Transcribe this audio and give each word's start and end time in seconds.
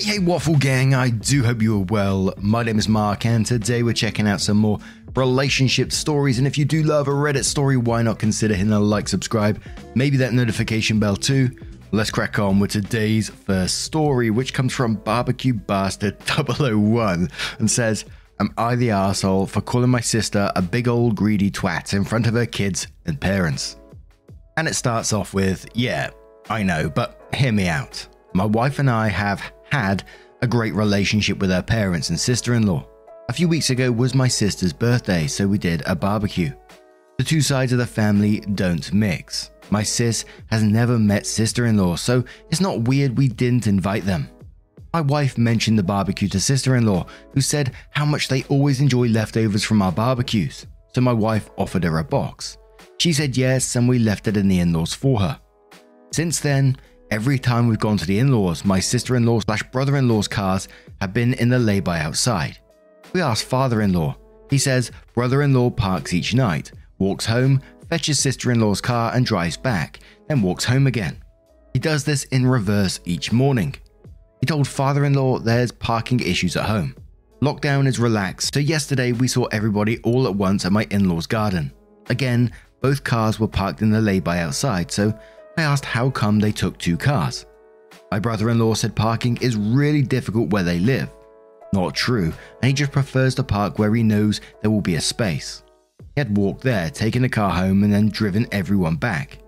Hey, 0.00 0.12
hey, 0.12 0.18
Waffle 0.18 0.56
Gang, 0.56 0.94
I 0.94 1.10
do 1.10 1.44
hope 1.44 1.60
you 1.60 1.76
are 1.76 1.84
well. 1.84 2.32
My 2.38 2.62
name 2.62 2.78
is 2.78 2.88
Mark, 2.88 3.26
and 3.26 3.44
today 3.44 3.82
we're 3.82 3.92
checking 3.92 4.26
out 4.26 4.40
some 4.40 4.56
more 4.56 4.78
relationship 5.14 5.92
stories. 5.92 6.38
And 6.38 6.46
if 6.46 6.56
you 6.56 6.64
do 6.64 6.82
love 6.82 7.06
a 7.06 7.10
Reddit 7.10 7.44
story, 7.44 7.76
why 7.76 8.00
not 8.00 8.18
consider 8.18 8.54
hitting 8.54 8.72
a 8.72 8.80
like, 8.80 9.08
subscribe, 9.08 9.60
maybe 9.94 10.16
that 10.16 10.32
notification 10.32 10.98
bell 10.98 11.16
too? 11.16 11.50
Let's 11.92 12.10
crack 12.10 12.38
on 12.38 12.58
with 12.58 12.70
today's 12.70 13.28
first 13.28 13.82
story, 13.82 14.30
which 14.30 14.54
comes 14.54 14.72
from 14.72 14.94
Barbecue 14.94 15.52
Bastard 15.52 16.16
001 16.22 17.28
and 17.58 17.70
says, 17.70 18.06
Am 18.38 18.54
I 18.56 18.76
the 18.76 18.92
asshole 18.92 19.48
for 19.48 19.60
calling 19.60 19.90
my 19.90 20.00
sister 20.00 20.50
a 20.56 20.62
big 20.62 20.88
old 20.88 21.14
greedy 21.14 21.50
twat 21.50 21.92
in 21.92 22.04
front 22.04 22.26
of 22.26 22.32
her 22.32 22.46
kids 22.46 22.86
and 23.04 23.20
parents? 23.20 23.76
And 24.56 24.66
it 24.66 24.76
starts 24.76 25.12
off 25.12 25.34
with, 25.34 25.68
Yeah, 25.74 26.08
I 26.48 26.62
know, 26.62 26.88
but 26.88 27.20
hear 27.34 27.52
me 27.52 27.68
out. 27.68 28.06
My 28.32 28.46
wife 28.46 28.78
and 28.78 28.88
I 28.88 29.08
have 29.08 29.42
had 29.70 30.04
a 30.42 30.46
great 30.46 30.74
relationship 30.74 31.38
with 31.38 31.50
her 31.50 31.62
parents 31.62 32.10
and 32.10 32.18
sister 32.18 32.54
in 32.54 32.66
law. 32.66 32.86
A 33.28 33.32
few 33.32 33.48
weeks 33.48 33.70
ago 33.70 33.92
was 33.92 34.14
my 34.14 34.28
sister's 34.28 34.72
birthday, 34.72 35.26
so 35.26 35.46
we 35.46 35.58
did 35.58 35.82
a 35.86 35.94
barbecue. 35.94 36.52
The 37.18 37.24
two 37.24 37.40
sides 37.40 37.72
of 37.72 37.78
the 37.78 37.86
family 37.86 38.40
don't 38.40 38.92
mix. 38.92 39.50
My 39.70 39.82
sis 39.82 40.24
has 40.50 40.62
never 40.62 40.98
met 40.98 41.26
sister 41.26 41.66
in 41.66 41.76
law, 41.76 41.94
so 41.96 42.24
it's 42.50 42.60
not 42.60 42.88
weird 42.88 43.16
we 43.16 43.28
didn't 43.28 43.66
invite 43.66 44.04
them. 44.04 44.28
My 44.92 45.00
wife 45.00 45.38
mentioned 45.38 45.78
the 45.78 45.84
barbecue 45.84 46.28
to 46.28 46.40
sister 46.40 46.74
in 46.74 46.86
law, 46.86 47.06
who 47.32 47.40
said 47.40 47.72
how 47.90 48.04
much 48.04 48.26
they 48.26 48.42
always 48.44 48.80
enjoy 48.80 49.06
leftovers 49.06 49.62
from 49.62 49.82
our 49.82 49.92
barbecues, 49.92 50.66
so 50.92 51.00
my 51.00 51.12
wife 51.12 51.50
offered 51.56 51.84
her 51.84 51.98
a 51.98 52.04
box. 52.04 52.58
She 52.98 53.12
said 53.12 53.36
yes, 53.36 53.76
and 53.76 53.88
we 53.88 54.00
left 54.00 54.26
it 54.26 54.36
in 54.36 54.48
the 54.48 54.58
in 54.58 54.72
laws 54.72 54.92
for 54.92 55.20
her. 55.20 55.38
Since 56.10 56.40
then, 56.40 56.76
every 57.10 57.38
time 57.38 57.66
we've 57.66 57.78
gone 57.78 57.96
to 57.96 58.06
the 58.06 58.18
in 58.18 58.32
laws, 58.32 58.64
my 58.64 58.80
sister 58.80 59.16
in 59.16 59.26
law 59.26 59.40
slash 59.40 59.62
brother 59.64 59.96
in 59.96 60.08
law's 60.08 60.28
cars 60.28 60.68
have 61.00 61.12
been 61.12 61.34
in 61.34 61.48
the 61.48 61.58
lay 61.58 61.80
by 61.80 62.00
outside. 62.00 62.58
We 63.12 63.20
asked 63.20 63.44
father 63.44 63.82
in 63.82 63.92
law. 63.92 64.16
He 64.48 64.58
says 64.58 64.92
brother 65.14 65.42
in 65.42 65.52
law 65.52 65.70
parks 65.70 66.12
each 66.14 66.34
night, 66.34 66.72
walks 66.98 67.26
home, 67.26 67.60
fetches 67.88 68.18
sister 68.18 68.52
in 68.52 68.60
law's 68.60 68.80
car, 68.80 69.12
and 69.14 69.26
drives 69.26 69.56
back, 69.56 70.00
then 70.28 70.42
walks 70.42 70.64
home 70.64 70.86
again. 70.86 71.22
He 71.72 71.78
does 71.78 72.04
this 72.04 72.24
in 72.24 72.46
reverse 72.46 73.00
each 73.04 73.32
morning. 73.32 73.74
He 74.40 74.46
told 74.46 74.66
father 74.66 75.04
in 75.04 75.14
law 75.14 75.38
there's 75.38 75.72
parking 75.72 76.20
issues 76.20 76.56
at 76.56 76.66
home. 76.66 76.94
Lockdown 77.42 77.86
is 77.86 77.98
relaxed, 77.98 78.54
so 78.54 78.60
yesterday 78.60 79.12
we 79.12 79.28
saw 79.28 79.44
everybody 79.46 79.98
all 79.98 80.26
at 80.26 80.34
once 80.34 80.64
at 80.64 80.72
my 80.72 80.86
in 80.90 81.08
law's 81.08 81.26
garden. 81.26 81.72
Again, 82.08 82.52
both 82.80 83.04
cars 83.04 83.38
were 83.38 83.48
parked 83.48 83.82
in 83.82 83.90
the 83.90 84.00
lay 84.00 84.20
by 84.20 84.40
outside, 84.40 84.90
so 84.90 85.18
I 85.60 85.64
asked 85.64 85.84
how 85.84 86.08
come 86.08 86.38
they 86.38 86.52
took 86.52 86.78
two 86.78 86.96
cars. 86.96 87.44
My 88.10 88.18
brother 88.18 88.48
in 88.48 88.58
law 88.58 88.72
said 88.72 88.96
parking 88.96 89.36
is 89.42 89.56
really 89.56 90.00
difficult 90.00 90.48
where 90.48 90.62
they 90.62 90.78
live. 90.78 91.10
Not 91.74 91.94
true, 91.94 92.32
and 92.62 92.68
he 92.68 92.72
just 92.72 92.92
prefers 92.92 93.34
to 93.34 93.42
park 93.42 93.78
where 93.78 93.94
he 93.94 94.02
knows 94.02 94.40
there 94.62 94.70
will 94.70 94.80
be 94.80 94.94
a 94.94 95.00
space. 95.02 95.62
He 96.14 96.20
had 96.20 96.34
walked 96.34 96.62
there, 96.62 96.88
taken 96.88 97.20
the 97.20 97.28
car 97.28 97.50
home, 97.50 97.84
and 97.84 97.92
then 97.92 98.08
driven 98.08 98.48
everyone 98.52 98.96
back. 98.96 99.38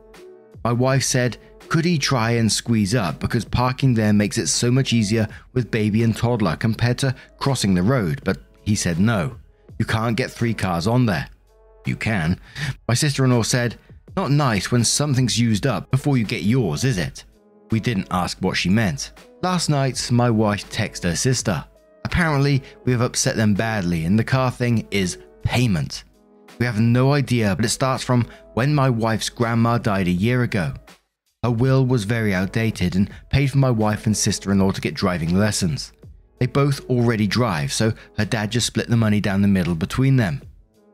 My 0.62 0.72
wife 0.72 1.02
said, 1.02 1.38
could 1.70 1.86
he 1.86 1.96
try 1.96 2.32
and 2.32 2.52
squeeze 2.52 2.94
up 2.94 3.18
because 3.18 3.46
parking 3.46 3.94
there 3.94 4.12
makes 4.12 4.36
it 4.36 4.48
so 4.48 4.70
much 4.70 4.92
easier 4.92 5.26
with 5.54 5.70
baby 5.70 6.02
and 6.02 6.14
toddler 6.14 6.56
compared 6.56 6.98
to 6.98 7.14
crossing 7.38 7.72
the 7.72 7.82
road, 7.82 8.20
but 8.22 8.36
he 8.64 8.74
said 8.74 9.00
no. 9.00 9.36
You 9.78 9.86
can't 9.86 10.16
get 10.16 10.30
three 10.30 10.52
cars 10.52 10.86
on 10.86 11.06
there. 11.06 11.30
You 11.86 11.96
can. 11.96 12.38
My 12.86 12.92
sister 12.92 13.24
in 13.24 13.30
law 13.30 13.42
said, 13.42 13.78
Not 14.16 14.30
nice 14.30 14.70
when 14.70 14.84
something's 14.84 15.38
used 15.40 15.66
up 15.66 15.90
before 15.90 16.18
you 16.18 16.24
get 16.24 16.42
yours, 16.42 16.84
is 16.84 16.98
it? 16.98 17.24
We 17.70 17.80
didn't 17.80 18.08
ask 18.10 18.36
what 18.40 18.56
she 18.56 18.68
meant. 18.68 19.12
Last 19.42 19.70
night, 19.70 20.10
my 20.12 20.28
wife 20.28 20.70
texted 20.70 21.04
her 21.04 21.16
sister. 21.16 21.64
Apparently, 22.04 22.62
we 22.84 22.92
have 22.92 23.00
upset 23.00 23.36
them 23.36 23.54
badly, 23.54 24.04
and 24.04 24.18
the 24.18 24.24
car 24.24 24.50
thing 24.50 24.86
is 24.90 25.18
payment. 25.42 26.04
We 26.58 26.66
have 26.66 26.78
no 26.78 27.14
idea, 27.14 27.56
but 27.56 27.64
it 27.64 27.70
starts 27.70 28.04
from 28.04 28.26
when 28.52 28.74
my 28.74 28.90
wife's 28.90 29.30
grandma 29.30 29.78
died 29.78 30.08
a 30.08 30.12
year 30.12 30.42
ago. 30.42 30.74
Her 31.42 31.50
will 31.50 31.86
was 31.86 32.04
very 32.04 32.34
outdated 32.34 32.94
and 32.94 33.10
paid 33.30 33.50
for 33.50 33.58
my 33.58 33.70
wife 33.70 34.06
and 34.06 34.16
sister 34.16 34.52
in 34.52 34.58
law 34.58 34.72
to 34.72 34.80
get 34.80 34.94
driving 34.94 35.38
lessons. 35.38 35.92
They 36.38 36.46
both 36.46 36.88
already 36.90 37.26
drive, 37.26 37.72
so 37.72 37.94
her 38.18 38.24
dad 38.26 38.52
just 38.52 38.66
split 38.66 38.88
the 38.88 38.96
money 38.96 39.20
down 39.20 39.40
the 39.40 39.48
middle 39.48 39.74
between 39.74 40.16
them. 40.16 40.42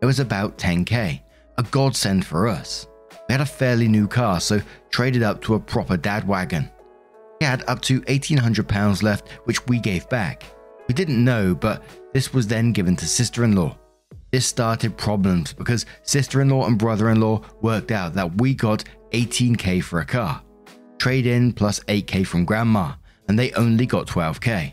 It 0.00 0.06
was 0.06 0.20
about 0.20 0.56
10k, 0.56 1.20
a 1.58 1.62
godsend 1.64 2.24
for 2.24 2.46
us. 2.46 2.86
We 3.28 3.34
had 3.34 3.40
a 3.42 3.46
fairly 3.46 3.88
new 3.88 4.08
car, 4.08 4.40
so 4.40 4.60
traded 4.90 5.22
up 5.22 5.42
to 5.42 5.54
a 5.54 5.60
proper 5.60 5.96
dad 5.96 6.26
wagon. 6.26 6.70
He 7.40 7.44
had 7.44 7.62
up 7.68 7.80
to 7.82 8.00
£1,800 8.02 9.02
left, 9.02 9.28
which 9.44 9.64
we 9.66 9.78
gave 9.78 10.08
back. 10.08 10.44
We 10.88 10.94
didn't 10.94 11.22
know, 11.22 11.54
but 11.54 11.82
this 12.14 12.32
was 12.32 12.46
then 12.46 12.72
given 12.72 12.96
to 12.96 13.06
sister 13.06 13.44
in 13.44 13.54
law. 13.54 13.76
This 14.32 14.46
started 14.46 14.96
problems 14.96 15.52
because 15.52 15.86
sister 16.02 16.40
in 16.40 16.48
law 16.48 16.66
and 16.66 16.78
brother 16.78 17.10
in 17.10 17.20
law 17.20 17.42
worked 17.60 17.90
out 17.90 18.14
that 18.14 18.40
we 18.40 18.54
got 18.54 18.84
18k 19.12 19.82
for 19.82 20.00
a 20.00 20.06
car, 20.06 20.42
trade 20.98 21.26
in 21.26 21.52
plus 21.52 21.80
8k 21.80 22.26
from 22.26 22.44
grandma, 22.44 22.94
and 23.28 23.38
they 23.38 23.52
only 23.52 23.86
got 23.86 24.06
12k. 24.06 24.72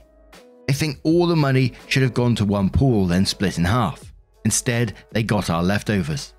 I 0.67 0.73
think 0.73 0.99
all 1.03 1.27
the 1.27 1.35
money 1.35 1.73
should 1.87 2.03
have 2.03 2.13
gone 2.13 2.35
to 2.35 2.45
one 2.45 2.69
pool, 2.69 3.05
then 3.05 3.25
split 3.25 3.57
in 3.57 3.65
half. 3.65 4.13
Instead, 4.45 4.93
they 5.11 5.23
got 5.23 5.49
our 5.49 5.63
leftovers. 5.63 6.34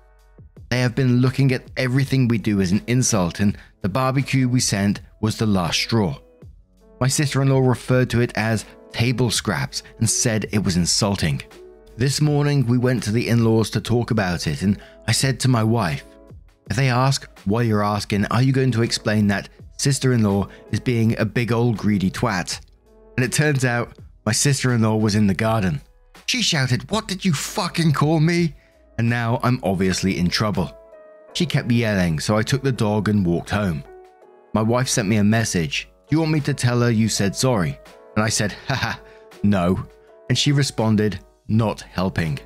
They 0.69 0.79
have 0.79 0.95
been 0.95 1.21
looking 1.21 1.51
at 1.51 1.63
everything 1.77 2.27
we 2.27 2.37
do 2.37 2.59
as 2.61 2.71
an 2.71 2.83
insult, 2.87 3.39
and 3.39 3.57
the 3.81 3.89
barbecue 3.89 4.49
we 4.49 4.59
sent 4.59 5.01
was 5.21 5.37
the 5.37 5.45
last 5.45 5.79
straw. 5.79 6.17
My 6.99 7.07
sister 7.07 7.41
in 7.41 7.49
law 7.49 7.59
referred 7.59 8.09
to 8.11 8.21
it 8.21 8.31
as 8.35 8.65
table 8.91 9.29
scraps 9.31 9.83
and 9.99 10.09
said 10.09 10.47
it 10.51 10.63
was 10.63 10.75
insulting. 10.75 11.41
This 11.95 12.21
morning, 12.21 12.65
we 12.65 12.77
went 12.77 13.03
to 13.03 13.11
the 13.11 13.27
in 13.27 13.43
laws 13.43 13.69
to 13.71 13.81
talk 13.81 14.11
about 14.11 14.45
it, 14.45 14.61
and 14.61 14.79
I 15.07 15.11
said 15.13 15.39
to 15.41 15.47
my 15.47 15.63
wife, 15.63 16.03
If 16.69 16.75
they 16.75 16.89
ask 16.89 17.27
why 17.45 17.61
you're 17.61 17.83
asking, 17.83 18.25
are 18.25 18.41
you 18.41 18.51
going 18.51 18.71
to 18.71 18.83
explain 18.83 19.27
that 19.27 19.49
sister 19.77 20.13
in 20.13 20.23
law 20.23 20.47
is 20.71 20.79
being 20.79 21.17
a 21.17 21.25
big 21.25 21.51
old 21.51 21.77
greedy 21.77 22.11
twat? 22.11 22.59
And 23.15 23.25
it 23.25 23.31
turns 23.31 23.63
out 23.63 23.97
my 24.25 24.31
sister 24.31 24.73
in 24.73 24.81
law 24.81 24.97
was 24.97 25.15
in 25.15 25.27
the 25.27 25.33
garden. 25.33 25.81
She 26.25 26.41
shouted, 26.41 26.91
What 26.91 27.07
did 27.07 27.23
you 27.23 27.33
fucking 27.33 27.93
call 27.93 28.19
me? 28.19 28.53
And 28.97 29.09
now 29.09 29.39
I'm 29.43 29.59
obviously 29.63 30.17
in 30.17 30.29
trouble. 30.29 30.75
She 31.33 31.45
kept 31.45 31.71
yelling, 31.71 32.19
so 32.19 32.35
I 32.35 32.43
took 32.43 32.63
the 32.63 32.71
dog 32.71 33.09
and 33.09 33.25
walked 33.25 33.51
home. 33.51 33.83
My 34.53 34.61
wife 34.61 34.87
sent 34.87 35.07
me 35.07 35.17
a 35.17 35.23
message. 35.23 35.87
Do 36.09 36.15
you 36.15 36.19
want 36.19 36.31
me 36.31 36.39
to 36.41 36.53
tell 36.53 36.81
her 36.81 36.89
you 36.89 37.09
said 37.09 37.35
sorry? 37.35 37.79
And 38.15 38.25
I 38.25 38.29
said, 38.29 38.53
Haha, 38.67 38.97
no. 39.43 39.85
And 40.29 40.37
she 40.37 40.51
responded, 40.51 41.19
not 41.47 41.81
helping. 41.81 42.39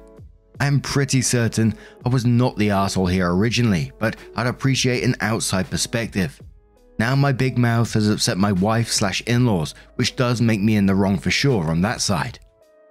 I 0.60 0.68
am 0.68 0.82
pretty 0.82 1.22
certain 1.22 1.74
I 2.06 2.10
was 2.10 2.26
not 2.26 2.58
the 2.58 2.70
asshole 2.70 3.08
here 3.08 3.34
originally, 3.34 3.92
but 3.98 4.18
I'd 4.36 4.48
appreciate 4.48 5.04
an 5.04 5.16
outside 5.22 5.70
perspective. 5.70 6.40
Now 7.00 7.16
my 7.16 7.32
big 7.32 7.58
mouth 7.58 7.94
has 7.94 8.10
upset 8.10 8.38
my 8.38 8.52
wife 8.52 8.92
slash 8.92 9.22
in-laws, 9.22 9.74
which 9.96 10.16
does 10.16 10.42
make 10.42 10.62
me 10.62 10.76
in 10.76 10.86
the 10.86 10.94
wrong 10.94 11.18
for 11.18 11.32
sure 11.32 11.72
on 11.72 11.82
that 11.82 12.02
side. 12.02 12.40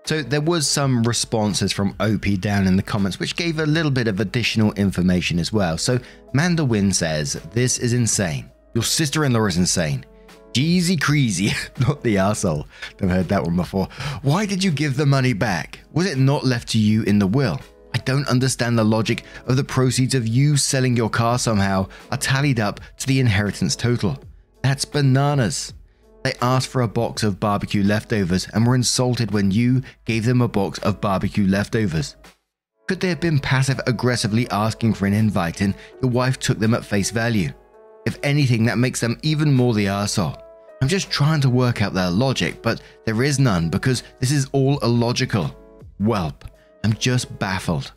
So 0.05 0.23
there 0.23 0.41
was 0.41 0.67
some 0.67 1.03
responses 1.03 1.73
from 1.73 1.95
OP 2.01 2.41
down 2.41 2.67
in 2.67 2.77
the 2.77 2.83
comments 2.83 3.21
which 3.21 3.37
gave 3.37 3.59
a 3.59 3.67
little 3.67 3.91
bit 3.91 4.09
of 4.09 4.19
additional 4.19 4.73
information 4.73 5.39
as 5.39 5.53
well. 5.53 5.79
So 5.79 5.99
Manda 6.33 6.93
says, 6.93 7.35
This 7.53 7.79
is 7.79 7.93
insane. 7.93 8.51
Your 8.75 8.85
sister-in-law 8.85 9.47
is 9.47 9.57
insane. 9.57 10.05
Jeezy 10.53 11.01
Creasy, 11.01 11.53
not 11.81 12.03
the 12.03 12.19
asshole. 12.19 12.67
Never 13.01 13.15
heard 13.15 13.29
that 13.29 13.45
one 13.45 13.57
before. 13.57 13.89
Why 14.23 14.47
did 14.47 14.65
you 14.65 14.71
give 14.71 14.97
the 14.97 15.07
money 15.07 15.33
back? 15.33 15.81
Was 15.93 16.07
it 16.07 16.19
not 16.19 16.45
left 16.45 16.69
to 16.71 16.79
you 16.79 17.03
in 17.05 17.19
the 17.19 17.27
will? 17.27 17.61
I 17.95 17.99
don't 17.99 18.29
understand 18.29 18.79
the 18.79 18.85
logic 18.85 19.25
of 19.47 19.57
the 19.57 19.65
proceeds 19.65 20.15
of 20.15 20.27
you 20.27 20.57
selling 20.57 20.97
your 20.97 21.11
car 21.11 21.39
somehow 21.39 21.89
are 22.11 22.19
tallied 22.19 22.61
up 22.61 22.81
to 22.99 23.07
the 23.07 23.21
inheritance 23.21 23.77
total. 23.77 24.19
That's 24.63 24.85
bananas. 24.85 25.73
They 26.23 26.35
asked 26.43 26.69
for 26.69 26.83
a 26.83 26.89
box 26.89 27.23
of 27.23 27.41
barbecue 27.41 27.83
leftovers 27.83 28.47
and 28.53 28.67
were 28.67 28.75
insulted 28.75 29.31
when 29.31 29.51
you 29.51 29.83
gave 30.05 30.25
them 30.25 30.43
a 30.43 30.49
box 30.49 30.79
of 30.81 31.01
barbecue 31.01 31.47
leftovers. 31.47 32.17
Could 32.89 33.01
they 33.01 33.09
have 33.09 33.21
been 33.21 33.39
passive 33.39 33.81
aggressively 33.87 34.49
asking 34.51 34.95
for 34.95 35.07
an 35.07 35.15
invite 35.15 35.61
and 35.61 35.75
your 36.03 36.11
wife 36.11 36.39
took 36.39 36.59
them 36.59 36.75
at 36.75 36.85
face 36.85 37.11
value? 37.11 37.53
If 38.07 38.19
anything, 38.23 38.65
that 38.67 38.79
makes 38.79 39.01
them 39.01 39.19
even 39.23 39.55
more 39.55 39.75
the 39.75 39.87
arsehole. 39.87 40.41
I'm 40.83 40.89
just 40.89 41.11
trying 41.11 41.41
to 41.43 41.51
work 41.51 41.83
out 41.83 41.95
their 41.95 42.11
logic, 42.11 42.63
but 42.63 42.81
there 43.05 43.23
is 43.23 43.39
none 43.39 43.69
because 43.69 44.03
this 44.19 44.33
is 44.33 44.49
all 44.53 44.79
illogical. 44.79 45.55
Welp, 46.01 46.43
I'm 46.83 46.95
just 46.95 47.39
baffled. 47.39 47.93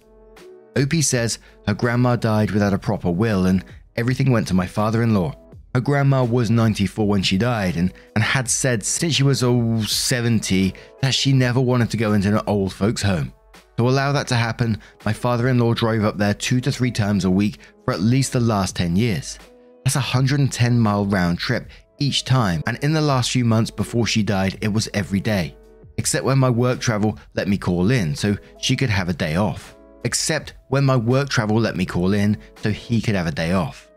OP 0.78 0.94
says 1.02 1.40
her 1.68 1.74
grandma 1.74 2.16
died 2.16 2.52
without 2.52 2.74
a 2.74 2.80
proper 2.80 3.10
will 3.10 3.46
and 3.46 3.64
everything 3.96 4.32
went 4.32 4.48
to 4.50 4.54
my 4.54 4.68
father 4.68 5.02
in 5.02 5.14
law. 5.14 5.34
Her 5.74 5.82
grandma 5.82 6.24
was 6.24 6.52
94 6.52 7.08
when 7.08 7.24
she 7.24 7.38
died 7.38 7.78
and, 7.78 7.92
and 8.16 8.24
had 8.24 8.48
said 8.48 8.84
since 8.84 9.16
she 9.16 9.24
was 9.24 9.44
oh, 9.44 9.82
70 9.82 10.72
that 11.02 11.16
she 11.16 11.34
never 11.34 11.60
wanted 11.60 11.90
to 11.90 11.98
go 11.98 12.14
into 12.14 12.30
an 12.30 12.44
old 12.46 12.72
folks' 12.72 13.02
home. 13.02 13.34
To 13.78 13.90
allow 13.90 14.12
that 14.12 14.28
to 14.28 14.36
happen, 14.36 14.80
my 15.04 15.14
father 15.14 15.48
in 15.48 15.58
law 15.58 15.74
drove 15.74 16.04
up 16.04 16.18
there 16.18 16.36
two 16.36 16.62
to 16.62 16.72
three 16.72 16.92
times 16.92 17.26
a 17.26 17.32
week 17.32 17.58
for 17.86 17.94
at 17.94 18.02
least 18.02 18.34
the 18.34 18.40
last 18.40 18.76
10 18.76 18.96
years. 18.96 19.40
That's 19.84 19.96
a 19.96 20.00
110 20.00 20.80
mile 20.80 21.08
round 21.08 21.40
trip 21.40 21.70
each 21.98 22.24
time, 22.24 22.62
and 22.68 22.78
in 22.84 22.94
the 22.94 23.02
last 23.02 23.32
few 23.32 23.44
months 23.44 23.72
before 23.72 24.06
she 24.06 24.22
died, 24.22 24.60
it 24.62 24.72
was 24.72 24.90
every 24.94 25.20
day. 25.20 25.58
Except 25.98 26.24
when 26.24 26.38
my 26.38 26.52
work 26.52 26.80
travel 26.80 27.18
let 27.34 27.48
me 27.48 27.58
call 27.58 27.90
in 27.90 28.16
so 28.16 28.38
she 28.60 28.76
could 28.76 28.90
have 28.92 29.10
a 29.10 29.14
day 29.14 29.38
off. 29.38 29.76
Except 30.06 30.54
when 30.68 30.84
my 30.84 30.96
work 30.96 31.30
travel 31.30 31.60
let 31.60 31.76
me 31.76 31.86
call 31.86 32.14
in 32.14 32.38
so 32.58 32.70
he 32.70 33.02
could 33.02 33.16
have 33.16 33.28
a 33.28 33.32
day 33.32 33.54
off. 33.54 33.90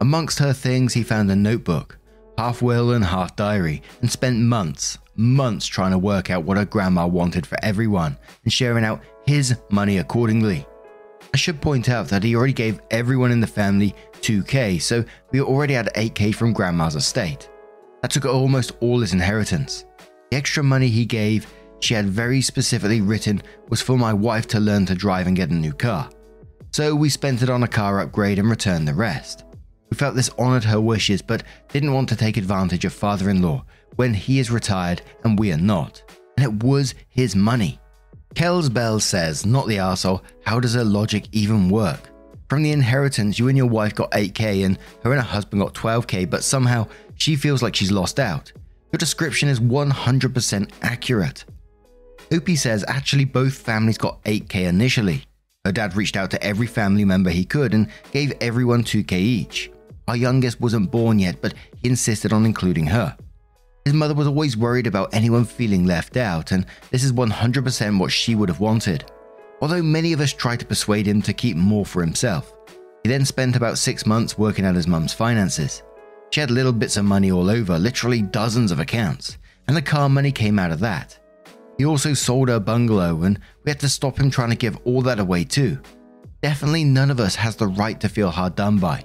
Amongst 0.00 0.38
her 0.38 0.54
things, 0.54 0.94
he 0.94 1.02
found 1.02 1.30
a 1.30 1.36
notebook, 1.36 1.98
half 2.38 2.62
will 2.62 2.92
and 2.92 3.04
half 3.04 3.36
diary, 3.36 3.82
and 4.00 4.10
spent 4.10 4.38
months, 4.38 4.96
months 5.14 5.66
trying 5.66 5.90
to 5.90 5.98
work 5.98 6.30
out 6.30 6.44
what 6.44 6.56
her 6.56 6.64
grandma 6.64 7.06
wanted 7.06 7.46
for 7.46 7.58
everyone 7.62 8.16
and 8.44 8.52
sharing 8.52 8.84
out 8.84 9.02
his 9.26 9.56
money 9.70 9.98
accordingly. 9.98 10.66
I 11.34 11.36
should 11.36 11.60
point 11.60 11.90
out 11.90 12.08
that 12.08 12.22
he 12.22 12.34
already 12.34 12.54
gave 12.54 12.80
everyone 12.90 13.30
in 13.30 13.40
the 13.40 13.46
family 13.46 13.94
2k, 14.22 14.80
so 14.80 15.04
we 15.32 15.42
already 15.42 15.74
had 15.74 15.92
8k 15.94 16.34
from 16.34 16.54
grandma's 16.54 16.96
estate. 16.96 17.50
That 18.00 18.10
took 18.10 18.24
almost 18.24 18.72
all 18.80 19.00
his 19.00 19.12
inheritance. 19.12 19.84
The 20.30 20.38
extra 20.38 20.64
money 20.64 20.88
he 20.88 21.04
gave, 21.04 21.46
she 21.80 21.92
had 21.92 22.06
very 22.06 22.40
specifically 22.40 23.02
written, 23.02 23.42
was 23.68 23.82
for 23.82 23.98
my 23.98 24.14
wife 24.14 24.46
to 24.48 24.60
learn 24.60 24.86
to 24.86 24.94
drive 24.94 25.26
and 25.26 25.36
get 25.36 25.50
a 25.50 25.54
new 25.54 25.74
car. 25.74 26.08
So 26.72 26.94
we 26.94 27.10
spent 27.10 27.42
it 27.42 27.50
on 27.50 27.64
a 27.64 27.68
car 27.68 28.00
upgrade 28.00 28.38
and 28.38 28.48
returned 28.48 28.88
the 28.88 28.94
rest. 28.94 29.44
We 29.90 29.96
felt 29.96 30.14
this 30.14 30.30
honoured 30.38 30.64
her 30.64 30.80
wishes, 30.80 31.20
but 31.20 31.42
didn't 31.68 31.92
want 31.92 32.08
to 32.10 32.16
take 32.16 32.36
advantage 32.36 32.84
of 32.84 32.92
father 32.92 33.28
in 33.28 33.42
law 33.42 33.64
when 33.96 34.14
he 34.14 34.38
is 34.38 34.50
retired 34.50 35.02
and 35.24 35.38
we 35.38 35.52
are 35.52 35.58
not. 35.58 36.02
And 36.36 36.44
it 36.44 36.64
was 36.64 36.94
his 37.08 37.34
money. 37.36 37.80
Kells 38.34 38.68
Bell 38.68 39.00
says, 39.00 39.44
not 39.44 39.66
the 39.66 39.78
arsehole, 39.78 40.22
how 40.44 40.60
does 40.60 40.74
her 40.74 40.84
logic 40.84 41.26
even 41.32 41.68
work? 41.68 42.08
From 42.48 42.62
the 42.62 42.72
inheritance, 42.72 43.38
you 43.38 43.48
and 43.48 43.56
your 43.56 43.66
wife 43.66 43.94
got 43.94 44.10
8k 44.12 44.64
and 44.64 44.78
her 45.02 45.12
and 45.12 45.20
her 45.20 45.26
husband 45.26 45.62
got 45.62 45.74
12k, 45.74 46.30
but 46.30 46.44
somehow 46.44 46.86
she 47.16 47.36
feels 47.36 47.62
like 47.62 47.74
she's 47.74 47.92
lost 47.92 48.18
out. 48.18 48.52
Your 48.92 48.98
description 48.98 49.48
is 49.48 49.60
100% 49.60 50.70
accurate. 50.82 51.44
OP 52.32 52.48
says 52.50 52.84
actually 52.86 53.24
both 53.24 53.54
families 53.54 53.98
got 53.98 54.22
8k 54.24 54.68
initially. 54.68 55.24
Her 55.64 55.72
dad 55.72 55.94
reached 55.96 56.16
out 56.16 56.30
to 56.30 56.42
every 56.42 56.66
family 56.66 57.04
member 57.04 57.30
he 57.30 57.44
could 57.44 57.74
and 57.74 57.88
gave 58.12 58.32
everyone 58.40 58.82
2k 58.82 59.12
each. 59.12 59.70
Our 60.10 60.16
youngest 60.16 60.60
wasn't 60.60 60.90
born 60.90 61.20
yet, 61.20 61.40
but 61.40 61.54
he 61.80 61.88
insisted 61.88 62.32
on 62.32 62.44
including 62.44 62.84
her. 62.86 63.16
His 63.84 63.94
mother 63.94 64.12
was 64.12 64.26
always 64.26 64.56
worried 64.56 64.88
about 64.88 65.14
anyone 65.14 65.44
feeling 65.44 65.86
left 65.86 66.16
out, 66.16 66.50
and 66.50 66.66
this 66.90 67.04
is 67.04 67.12
100% 67.12 67.96
what 67.96 68.10
she 68.10 68.34
would 68.34 68.48
have 68.48 68.58
wanted. 68.58 69.04
Although 69.62 69.84
many 69.84 70.12
of 70.12 70.20
us 70.20 70.32
tried 70.32 70.58
to 70.58 70.66
persuade 70.66 71.06
him 71.06 71.22
to 71.22 71.32
keep 71.32 71.56
more 71.56 71.86
for 71.86 72.00
himself. 72.00 72.52
He 73.04 73.08
then 73.08 73.24
spent 73.24 73.54
about 73.54 73.78
six 73.78 74.04
months 74.04 74.36
working 74.36 74.64
out 74.64 74.74
his 74.74 74.88
mum's 74.88 75.14
finances. 75.14 75.84
She 76.30 76.40
had 76.40 76.50
little 76.50 76.72
bits 76.72 76.96
of 76.96 77.04
money 77.04 77.30
all 77.30 77.48
over, 77.48 77.78
literally 77.78 78.20
dozens 78.20 78.72
of 78.72 78.80
accounts, 78.80 79.38
and 79.68 79.76
the 79.76 79.80
car 79.80 80.08
money 80.08 80.32
came 80.32 80.58
out 80.58 80.72
of 80.72 80.80
that. 80.80 81.16
He 81.78 81.84
also 81.84 82.14
sold 82.14 82.48
her 82.48 82.58
bungalow, 82.58 83.22
and 83.22 83.38
we 83.62 83.70
had 83.70 83.78
to 83.78 83.88
stop 83.88 84.18
him 84.18 84.28
trying 84.28 84.50
to 84.50 84.56
give 84.56 84.76
all 84.84 85.02
that 85.02 85.20
away 85.20 85.44
too. 85.44 85.78
Definitely 86.42 86.82
none 86.82 87.12
of 87.12 87.20
us 87.20 87.36
has 87.36 87.54
the 87.54 87.68
right 87.68 88.00
to 88.00 88.08
feel 88.08 88.30
hard 88.30 88.56
done 88.56 88.78
by. 88.78 89.04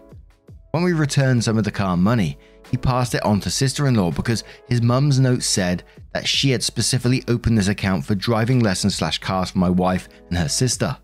When 0.75 0.83
we 0.83 0.91
returned 0.91 1.41
some 1.41 1.57
of 1.57 1.63
the 1.63 1.71
car 1.71 1.95
money, 1.95 2.37
he 2.69 2.75
passed 2.75 3.15
it 3.15 3.23
on 3.23 3.39
to 3.39 3.49
sister 3.49 3.87
in 3.87 3.95
law 3.95 4.11
because 4.11 4.43
his 4.67 4.81
mum's 4.81 5.21
note 5.21 5.41
said 5.41 5.83
that 6.11 6.27
she 6.27 6.51
had 6.51 6.61
specifically 6.61 7.23
opened 7.29 7.57
this 7.57 7.69
account 7.69 8.03
for 8.03 8.13
driving 8.13 8.59
lessons 8.59 8.93
slash 8.93 9.19
cars 9.19 9.51
for 9.51 9.59
my 9.59 9.69
wife 9.69 10.09
and 10.27 10.37
her 10.37 10.49
sister. 10.49 10.97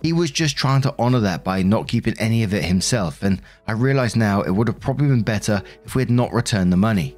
He 0.00 0.12
was 0.12 0.30
just 0.30 0.56
trying 0.56 0.80
to 0.82 0.94
honor 0.96 1.18
that 1.18 1.42
by 1.42 1.60
not 1.64 1.88
keeping 1.88 2.16
any 2.20 2.44
of 2.44 2.54
it 2.54 2.62
himself, 2.62 3.24
and 3.24 3.42
I 3.66 3.72
realize 3.72 4.14
now 4.14 4.42
it 4.42 4.52
would 4.52 4.68
have 4.68 4.78
probably 4.78 5.08
been 5.08 5.22
better 5.22 5.60
if 5.84 5.96
we 5.96 6.02
had 6.02 6.10
not 6.10 6.32
returned 6.32 6.72
the 6.72 6.76
money. 6.76 7.16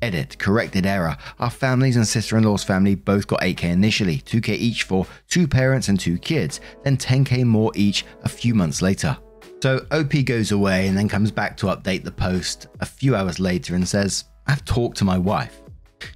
Edit, 0.00 0.38
corrected 0.38 0.86
error. 0.86 1.16
Our 1.40 1.50
families 1.50 1.96
and 1.96 2.06
sister 2.06 2.38
in 2.38 2.44
law's 2.44 2.62
family 2.62 2.94
both 2.94 3.26
got 3.26 3.40
8k 3.40 3.64
initially, 3.64 4.18
2k 4.18 4.50
each 4.50 4.84
for 4.84 5.04
two 5.28 5.48
parents 5.48 5.88
and 5.88 5.98
two 5.98 6.16
kids, 6.16 6.60
then 6.84 6.96
10k 6.96 7.42
more 7.42 7.72
each 7.74 8.04
a 8.22 8.28
few 8.28 8.54
months 8.54 8.82
later. 8.82 9.18
So 9.60 9.84
OP 9.90 10.24
goes 10.24 10.52
away 10.52 10.86
and 10.86 10.96
then 10.96 11.08
comes 11.08 11.32
back 11.32 11.56
to 11.58 11.66
update 11.66 12.04
the 12.04 12.12
post 12.12 12.68
a 12.80 12.86
few 12.86 13.16
hours 13.16 13.40
later 13.40 13.74
and 13.74 13.86
says, 13.86 14.24
I've 14.46 14.64
talked 14.64 14.96
to 14.98 15.04
my 15.04 15.18
wife. 15.18 15.62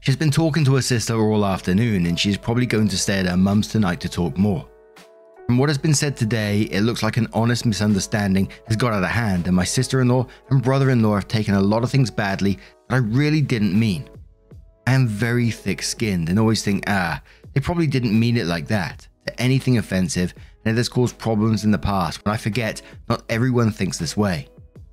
She's 0.01 0.17
been 0.17 0.31
talking 0.31 0.65
to 0.65 0.77
her 0.77 0.83
sister 0.83 1.17
all 1.17 1.45
afternoon 1.45 2.07
and 2.07 2.19
she's 2.19 2.39
probably 2.39 2.67
going 2.67 2.89
to 2.89 2.99
stay 2.99 3.19
at 3.19 3.27
her 3.27 3.37
mum's 3.37 3.67
tonight 3.67 4.01
to 4.03 4.09
talk 4.09 4.39
more. 4.39 4.69
From 5.47 5.59
what 5.59 5.69
has 5.69 5.79
been 5.79 5.93
said 5.93 6.17
today, 6.17 6.63
it 6.71 6.83
looks 6.83 7.03
like 7.03 7.17
an 7.17 7.27
honest 7.33 7.67
misunderstanding 7.67 8.49
has 8.69 8.77
got 8.77 8.93
out 8.93 9.03
of 9.03 9.11
hand, 9.11 9.49
and 9.49 9.57
my 9.57 9.65
sister 9.65 10.01
in 10.01 10.09
law 10.09 10.27
and 10.51 10.63
brother 10.63 10.91
in 10.91 11.03
law 11.03 11.17
have 11.17 11.27
taken 11.27 11.55
a 11.55 11.61
lot 11.61 11.83
of 11.83 11.91
things 11.91 12.11
badly 12.11 12.59
that 12.89 12.95
I 12.95 12.99
really 12.99 13.41
didn't 13.41 13.79
mean. 13.79 14.09
I 14.87 14.95
am 14.95 15.09
very 15.09 15.51
thick 15.51 15.83
skinned 15.83 16.29
and 16.29 16.39
always 16.39 16.63
think, 16.65 16.85
ah, 16.87 17.21
they 17.53 17.61
probably 17.61 17.89
didn't 17.89 18.19
mean 18.19 18.37
it 18.37 18.47
like 18.47 18.69
that, 18.69 19.09
to 19.27 19.43
anything 19.43 19.79
offensive, 19.79 20.33
and 20.65 20.77
it 20.77 20.81
has 20.81 20.89
caused 20.89 21.19
problems 21.19 21.65
in 21.65 21.71
the 21.71 21.79
past 21.79 22.25
when 22.25 22.35
I 22.35 22.39
forget 22.39 22.83
not 23.09 23.23
everyone 23.29 23.71
thinks 23.71 23.99
this 23.99 24.17
way. 24.17 24.49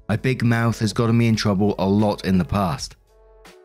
My 0.08 0.16
big 0.16 0.44
mouth 0.44 0.80
has 0.80 0.94
gotten 0.94 1.18
me 1.18 1.28
in 1.28 1.36
trouble 1.36 1.76
a 1.78 1.88
lot 1.88 2.26
in 2.26 2.38
the 2.38 2.46
past. 2.46 2.96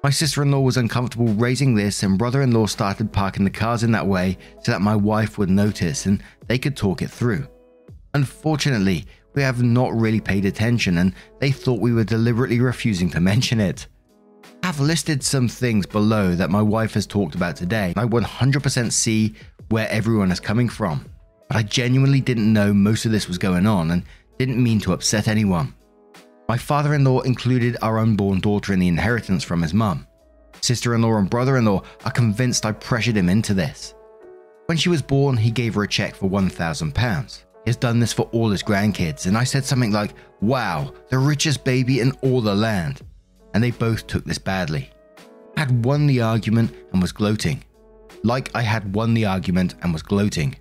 My 0.02 0.10
sister 0.10 0.42
in 0.42 0.50
law 0.50 0.60
was 0.60 0.76
uncomfortable 0.76 1.28
raising 1.28 1.74
this, 1.74 2.02
and 2.02 2.18
brother 2.18 2.42
in 2.42 2.52
law 2.52 2.66
started 2.66 3.10
parking 3.10 3.44
the 3.44 3.50
cars 3.50 3.82
in 3.82 3.92
that 3.92 4.06
way 4.06 4.36
so 4.62 4.70
that 4.70 4.82
my 4.82 4.94
wife 4.94 5.38
would 5.38 5.48
notice 5.48 6.04
and 6.04 6.22
they 6.46 6.58
could 6.58 6.76
talk 6.76 7.00
it 7.00 7.10
through. 7.10 7.48
Unfortunately, 8.12 9.06
we 9.32 9.40
have 9.40 9.62
not 9.62 9.94
really 9.94 10.20
paid 10.20 10.44
attention, 10.44 10.98
and 10.98 11.14
they 11.38 11.50
thought 11.50 11.80
we 11.80 11.94
were 11.94 12.04
deliberately 12.04 12.60
refusing 12.60 13.08
to 13.10 13.20
mention 13.32 13.60
it. 13.60 13.86
I've 14.62 14.80
listed 14.80 15.22
some 15.22 15.48
things 15.48 15.86
below 15.86 16.34
that 16.34 16.50
my 16.50 16.60
wife 16.60 16.92
has 16.94 17.06
talked 17.06 17.34
about 17.34 17.56
today. 17.56 17.94
I 17.96 18.04
100% 18.04 18.92
see 18.92 19.34
where 19.70 19.88
everyone 19.88 20.30
is 20.30 20.40
coming 20.40 20.68
from 20.68 21.06
but 21.54 21.60
I 21.60 21.62
genuinely 21.62 22.20
didn't 22.20 22.52
know 22.52 22.74
most 22.74 23.06
of 23.06 23.12
this 23.12 23.28
was 23.28 23.38
going 23.38 23.64
on 23.64 23.92
and 23.92 24.02
didn't 24.38 24.60
mean 24.60 24.80
to 24.80 24.92
upset 24.92 25.28
anyone. 25.28 25.72
My 26.48 26.58
father 26.58 26.94
in 26.94 27.04
law 27.04 27.20
included 27.20 27.76
our 27.80 28.00
unborn 28.00 28.40
daughter 28.40 28.72
in 28.72 28.80
the 28.80 28.88
inheritance 28.88 29.44
from 29.44 29.62
his 29.62 29.72
mum. 29.72 30.04
Sister 30.60 30.96
in 30.96 31.02
law 31.02 31.16
and 31.16 31.30
brother 31.30 31.56
in 31.56 31.64
law 31.64 31.82
are 32.04 32.10
convinced 32.10 32.66
I 32.66 32.72
pressured 32.72 33.16
him 33.16 33.28
into 33.28 33.54
this. 33.54 33.94
When 34.66 34.76
she 34.76 34.88
was 34.88 35.00
born, 35.00 35.36
he 35.36 35.52
gave 35.52 35.76
her 35.76 35.84
a 35.84 35.88
check 35.88 36.16
for 36.16 36.28
£1,000. 36.28 37.38
He 37.38 37.44
has 37.66 37.76
done 37.76 38.00
this 38.00 38.12
for 38.12 38.28
all 38.32 38.50
his 38.50 38.64
grandkids, 38.64 39.26
and 39.26 39.38
I 39.38 39.44
said 39.44 39.64
something 39.64 39.92
like, 39.92 40.14
Wow, 40.40 40.92
the 41.08 41.18
richest 41.18 41.62
baby 41.62 42.00
in 42.00 42.10
all 42.22 42.40
the 42.40 42.54
land. 42.54 43.00
And 43.54 43.62
they 43.62 43.70
both 43.70 44.08
took 44.08 44.24
this 44.24 44.38
badly. 44.38 44.90
I 45.56 45.60
had 45.60 45.84
won 45.84 46.08
the 46.08 46.20
argument 46.20 46.72
and 46.92 47.00
was 47.00 47.12
gloating. 47.12 47.62
Like 48.24 48.50
I 48.56 48.62
had 48.62 48.92
won 48.92 49.14
the 49.14 49.26
argument 49.26 49.76
and 49.82 49.92
was 49.92 50.02
gloating. 50.02 50.56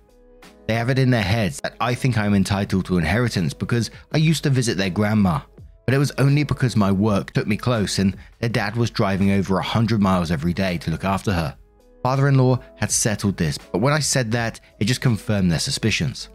They 0.66 0.74
have 0.74 0.90
it 0.90 0.98
in 0.98 1.10
their 1.10 1.22
heads 1.22 1.60
that 1.60 1.76
I 1.80 1.94
think 1.94 2.16
I'm 2.16 2.34
entitled 2.34 2.86
to 2.86 2.98
inheritance 2.98 3.52
because 3.52 3.90
I 4.12 4.18
used 4.18 4.44
to 4.44 4.50
visit 4.50 4.76
their 4.76 4.90
grandma, 4.90 5.40
but 5.84 5.94
it 5.94 5.98
was 5.98 6.12
only 6.18 6.44
because 6.44 6.76
my 6.76 6.90
work 6.90 7.32
took 7.32 7.46
me 7.46 7.56
close 7.56 7.98
and 7.98 8.16
their 8.40 8.48
dad 8.48 8.76
was 8.76 8.90
driving 8.90 9.30
over 9.30 9.54
100 9.54 10.00
miles 10.00 10.30
every 10.30 10.52
day 10.52 10.78
to 10.78 10.90
look 10.90 11.04
after 11.04 11.32
her. 11.32 11.56
Father 12.02 12.28
in 12.28 12.36
law 12.36 12.58
had 12.76 12.90
settled 12.90 13.36
this, 13.36 13.58
but 13.58 13.80
when 13.80 13.94
I 13.94 13.98
said 13.98 14.30
that, 14.32 14.60
it 14.78 14.84
just 14.84 15.00
confirmed 15.00 15.50
their 15.50 15.58
suspicions. 15.58 16.28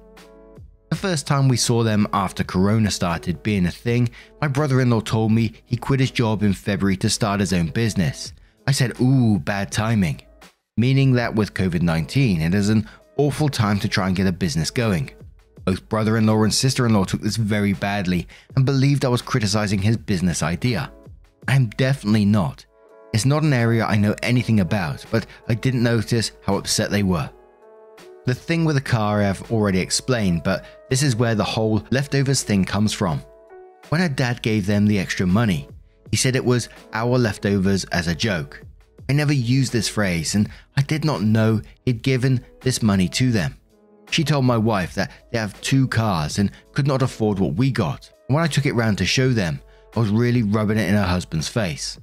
The 0.89 0.95
first 0.95 1.27
time 1.27 1.48
we 1.48 1.57
saw 1.57 1.83
them 1.83 2.07
after 2.13 2.43
Corona 2.43 2.89
started 2.89 3.43
being 3.43 3.67
a 3.67 3.71
thing, 3.71 4.09
my 4.41 4.48
brother 4.48 4.81
in 4.81 4.89
law 4.89 5.01
told 5.01 5.31
me 5.31 5.53
he 5.65 5.77
quit 5.77 6.00
his 6.00 6.09
job 6.09 6.41
in 6.41 6.53
February 6.53 6.98
to 6.98 7.09
start 7.09 7.39
his 7.39 7.53
own 7.53 7.67
business. 7.67 8.33
I 8.65 8.71
said, 8.71 9.00
Ooh, 9.00 9.38
bad 9.38 9.71
timing. 9.71 10.21
Meaning 10.77 11.13
that 11.13 11.36
with 11.36 11.53
COVID 11.53 11.83
19, 11.83 12.41
it 12.41 12.55
is 12.55 12.69
an 12.69 12.88
awful 13.20 13.50
time 13.50 13.78
to 13.80 13.90
try 13.90 14.08
and 14.08 14.16
get 14.16 14.28
a 14.28 14.32
business 14.32 14.72
going. 14.72 15.12
Both 15.66 15.90
brother 15.90 16.16
in 16.18 16.26
law 16.26 16.42
and 16.44 16.54
sister 16.54 16.86
in 16.86 16.94
law 16.94 17.04
took 17.04 17.20
this 17.22 17.36
very 17.36 17.74
badly 17.74 18.28
and 18.56 18.66
believed 18.66 19.04
I 19.04 19.10
was 19.10 19.22
criticizing 19.22 19.82
his 19.82 19.98
business 19.98 20.42
idea. 20.42 20.90
I'm 21.48 21.68
definitely 21.72 22.24
not. 22.24 22.66
It's 23.14 23.26
not 23.26 23.44
an 23.44 23.52
area 23.52 23.84
I 23.84 23.98
know 23.98 24.16
anything 24.24 24.62
about, 24.62 25.06
but 25.12 25.26
I 25.50 25.54
didn't 25.54 25.84
notice 25.84 26.32
how 26.46 26.56
upset 26.56 26.92
they 26.92 27.04
were. 27.04 27.30
The 28.26 28.34
thing 28.34 28.64
with 28.64 28.78
the 28.78 28.82
car 28.82 29.22
I've 29.22 29.52
already 29.52 29.80
explained, 29.80 30.44
but 30.44 30.64
this 30.90 31.04
is 31.04 31.18
where 31.18 31.36
the 31.36 31.44
whole 31.44 31.84
leftovers 31.92 32.44
thing 32.44 32.64
comes 32.64 32.94
from. 32.94 33.22
When 33.90 34.00
her 34.00 34.10
dad 34.10 34.42
gave 34.42 34.66
them 34.66 34.86
the 34.86 35.00
extra 35.00 35.28
money, 35.28 35.68
He 36.12 36.18
said 36.18 36.36
it 36.36 36.46
was 36.46 36.70
our 36.94 37.18
leftovers 37.18 37.84
as 37.86 38.08
a 38.08 38.16
joke. 38.16 38.64
I 39.10 39.13
never 39.13 39.34
used 39.34 39.74
this 39.74 39.89
phrase, 39.89 40.36
and 40.36 40.48
I 40.78 40.84
did 40.84 41.04
not 41.04 41.24
know 41.24 41.62
he'd 41.84 42.04
given 42.04 42.46
this 42.62 42.84
money 42.84 43.08
to 43.10 43.32
them. 43.32 43.58
She 44.12 44.24
told 44.24 44.46
my 44.46 44.58
wife 44.58 44.94
that 44.94 45.12
they 45.32 45.39
have 45.39 45.60
two 45.62 45.88
cars 45.88 46.38
and 46.38 46.51
could 46.74 46.86
not 46.86 47.01
afford 47.01 47.39
what 47.39 47.56
we 47.56 47.72
got. 47.72 48.12
And 48.28 48.36
when 48.36 48.44
I 48.44 48.48
took 48.48 48.68
it 48.68 48.75
round 48.75 49.00
to 49.00 49.06
show 49.06 49.30
them, 49.30 49.62
I 49.96 50.00
was 50.00 50.10
really 50.10 50.44
rubbing 50.44 50.78
it 50.78 50.88
in 50.88 50.96
her 50.96 51.04
husband's 51.04 51.48
face. 51.48 52.00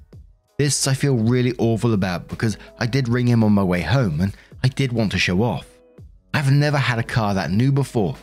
This 0.59 0.89
I 0.89 0.95
feel 0.95 1.17
really 1.17 1.55
awful 1.59 1.93
about 1.93 2.27
because 2.29 2.59
I 2.79 2.87
did 2.87 3.09
ring 3.09 3.27
him 3.29 3.45
on 3.45 3.53
my 3.53 3.63
way 3.63 3.83
home 3.83 4.21
and 4.21 4.33
I 4.65 4.69
did 4.69 4.93
want 4.93 5.13
to 5.13 5.19
show 5.19 5.43
off. 5.43 5.67
I've 6.35 6.51
never 6.51 6.79
had 6.79 6.99
a 6.99 7.05
car 7.05 7.35
that 7.35 7.51
new 7.51 7.71
before. 7.71 8.17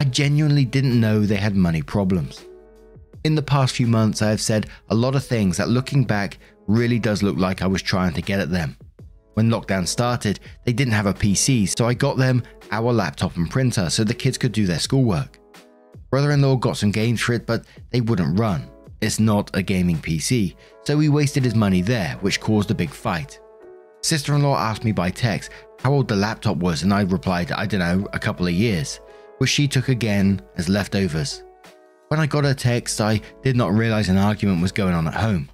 I 0.00 0.04
genuinely 0.04 0.64
didn't 0.64 1.00
know 1.00 1.20
they 1.20 1.36
had 1.36 1.56
money 1.56 1.80
problems. 1.80 2.44
In 3.26 3.34
the 3.34 3.42
past 3.42 3.74
few 3.74 3.88
months, 3.88 4.22
I 4.22 4.30
have 4.30 4.40
said 4.40 4.68
a 4.88 4.94
lot 4.94 5.16
of 5.16 5.26
things 5.26 5.56
that 5.56 5.68
looking 5.68 6.04
back 6.04 6.38
really 6.68 7.00
does 7.00 7.24
look 7.24 7.36
like 7.36 7.60
I 7.60 7.66
was 7.66 7.82
trying 7.82 8.12
to 8.12 8.22
get 8.22 8.38
at 8.38 8.52
them. 8.52 8.76
When 9.34 9.50
lockdown 9.50 9.88
started, 9.88 10.38
they 10.64 10.72
didn't 10.72 10.92
have 10.92 11.06
a 11.06 11.12
PC, 11.12 11.76
so 11.76 11.88
I 11.88 11.94
got 11.94 12.18
them 12.18 12.44
our 12.70 12.92
laptop 12.92 13.36
and 13.36 13.50
printer 13.50 13.90
so 13.90 14.04
the 14.04 14.14
kids 14.14 14.38
could 14.38 14.52
do 14.52 14.64
their 14.64 14.78
schoolwork. 14.78 15.40
Brother 16.08 16.30
in 16.30 16.40
law 16.40 16.54
got 16.54 16.76
some 16.76 16.92
games 16.92 17.20
for 17.20 17.32
it, 17.32 17.46
but 17.46 17.64
they 17.90 18.00
wouldn't 18.00 18.38
run. 18.38 18.70
It's 19.00 19.18
not 19.18 19.50
a 19.56 19.60
gaming 19.60 19.96
PC, 19.96 20.54
so 20.84 20.96
he 20.96 21.08
wasted 21.08 21.42
his 21.42 21.56
money 21.56 21.80
there, 21.80 22.16
which 22.20 22.40
caused 22.40 22.70
a 22.70 22.76
big 22.76 22.90
fight. 22.90 23.40
Sister 24.02 24.36
in 24.36 24.44
law 24.44 24.56
asked 24.56 24.84
me 24.84 24.92
by 24.92 25.10
text 25.10 25.50
how 25.80 25.92
old 25.92 26.06
the 26.06 26.14
laptop 26.14 26.58
was, 26.58 26.84
and 26.84 26.94
I 26.94 27.00
replied, 27.00 27.50
I 27.50 27.66
don't 27.66 27.80
know, 27.80 28.06
a 28.12 28.20
couple 28.20 28.46
of 28.46 28.52
years, 28.52 29.00
which 29.38 29.50
she 29.50 29.66
took 29.66 29.88
again 29.88 30.42
as 30.58 30.68
leftovers. 30.68 31.42
When 32.08 32.20
I 32.20 32.26
got 32.26 32.44
her 32.44 32.54
text, 32.54 33.00
I 33.00 33.20
did 33.42 33.56
not 33.56 33.72
realize 33.72 34.08
an 34.08 34.16
argument 34.16 34.62
was 34.62 34.70
going 34.70 34.94
on 34.94 35.08
at 35.08 35.14
home. 35.14 35.48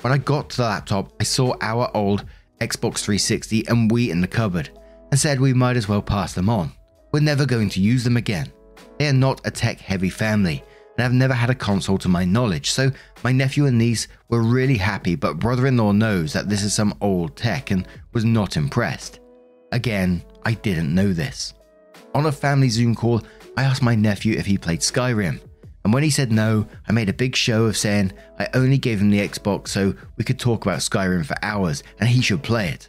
When 0.00 0.12
I 0.12 0.18
got 0.18 0.50
to 0.50 0.56
the 0.56 0.62
laptop, 0.64 1.12
I 1.20 1.22
saw 1.22 1.54
our 1.60 1.90
old 1.96 2.24
Xbox 2.60 2.98
360 2.98 3.68
and 3.68 3.88
Wii 3.88 4.10
in 4.10 4.20
the 4.20 4.26
cupboard 4.26 4.70
and 5.12 5.20
said 5.20 5.38
we 5.38 5.52
might 5.52 5.76
as 5.76 5.88
well 5.88 6.02
pass 6.02 6.34
them 6.34 6.48
on. 6.48 6.72
We're 7.12 7.20
never 7.20 7.46
going 7.46 7.68
to 7.70 7.80
use 7.80 8.02
them 8.02 8.16
again. 8.16 8.52
They 8.98 9.08
are 9.08 9.12
not 9.12 9.40
a 9.44 9.50
tech 9.50 9.78
heavy 9.78 10.10
family 10.10 10.64
and 10.96 11.04
have 11.04 11.12
never 11.12 11.34
had 11.34 11.50
a 11.50 11.54
console 11.54 11.98
to 11.98 12.08
my 12.08 12.24
knowledge, 12.24 12.72
so 12.72 12.90
my 13.22 13.30
nephew 13.30 13.66
and 13.66 13.78
niece 13.78 14.08
were 14.28 14.42
really 14.42 14.76
happy, 14.76 15.14
but 15.14 15.38
brother 15.38 15.68
in 15.68 15.76
law 15.76 15.92
knows 15.92 16.32
that 16.32 16.48
this 16.48 16.64
is 16.64 16.74
some 16.74 16.98
old 17.00 17.36
tech 17.36 17.70
and 17.70 17.86
was 18.12 18.24
not 18.24 18.56
impressed. 18.56 19.20
Again, 19.70 20.24
I 20.44 20.54
didn't 20.54 20.94
know 20.94 21.12
this. 21.12 21.54
On 22.14 22.26
a 22.26 22.32
family 22.32 22.68
Zoom 22.68 22.96
call, 22.96 23.22
I 23.56 23.62
asked 23.62 23.82
my 23.82 23.94
nephew 23.94 24.36
if 24.36 24.46
he 24.46 24.58
played 24.58 24.80
Skyrim, 24.80 25.40
and 25.84 25.92
when 25.92 26.02
he 26.02 26.10
said 26.10 26.30
no, 26.30 26.66
I 26.88 26.92
made 26.92 27.08
a 27.08 27.14
big 27.14 27.34
show 27.34 27.64
of 27.64 27.76
saying 27.76 28.12
I 28.38 28.48
only 28.54 28.78
gave 28.78 29.00
him 29.00 29.10
the 29.10 29.26
Xbox 29.26 29.68
so 29.68 29.94
we 30.16 30.24
could 30.24 30.38
talk 30.38 30.64
about 30.64 30.78
Skyrim 30.78 31.26
for 31.26 31.36
hours 31.42 31.82
and 31.98 32.08
he 32.08 32.22
should 32.22 32.42
play 32.42 32.68
it. 32.68 32.88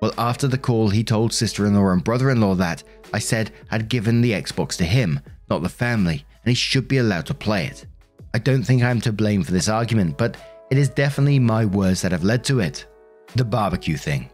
Well, 0.00 0.14
after 0.18 0.46
the 0.46 0.58
call, 0.58 0.90
he 0.90 1.02
told 1.02 1.32
sister 1.32 1.66
in 1.66 1.74
law 1.74 1.90
and 1.90 2.04
brother 2.04 2.30
in 2.30 2.40
law 2.40 2.54
that 2.56 2.82
I 3.12 3.18
said 3.18 3.50
I'd 3.70 3.88
given 3.88 4.20
the 4.20 4.32
Xbox 4.32 4.76
to 4.76 4.84
him, 4.84 5.20
not 5.50 5.62
the 5.62 5.68
family, 5.68 6.24
and 6.44 6.50
he 6.50 6.54
should 6.54 6.86
be 6.86 6.98
allowed 6.98 7.26
to 7.26 7.34
play 7.34 7.66
it. 7.66 7.86
I 8.34 8.38
don't 8.38 8.62
think 8.62 8.82
I'm 8.82 9.00
to 9.00 9.12
blame 9.12 9.42
for 9.42 9.52
this 9.52 9.68
argument, 9.68 10.18
but 10.18 10.36
it 10.70 10.78
is 10.78 10.90
definitely 10.90 11.38
my 11.38 11.64
words 11.64 12.02
that 12.02 12.12
have 12.12 12.24
led 12.24 12.44
to 12.44 12.60
it. 12.60 12.86
The 13.34 13.44
barbecue 13.44 13.96
thing. 13.96 14.30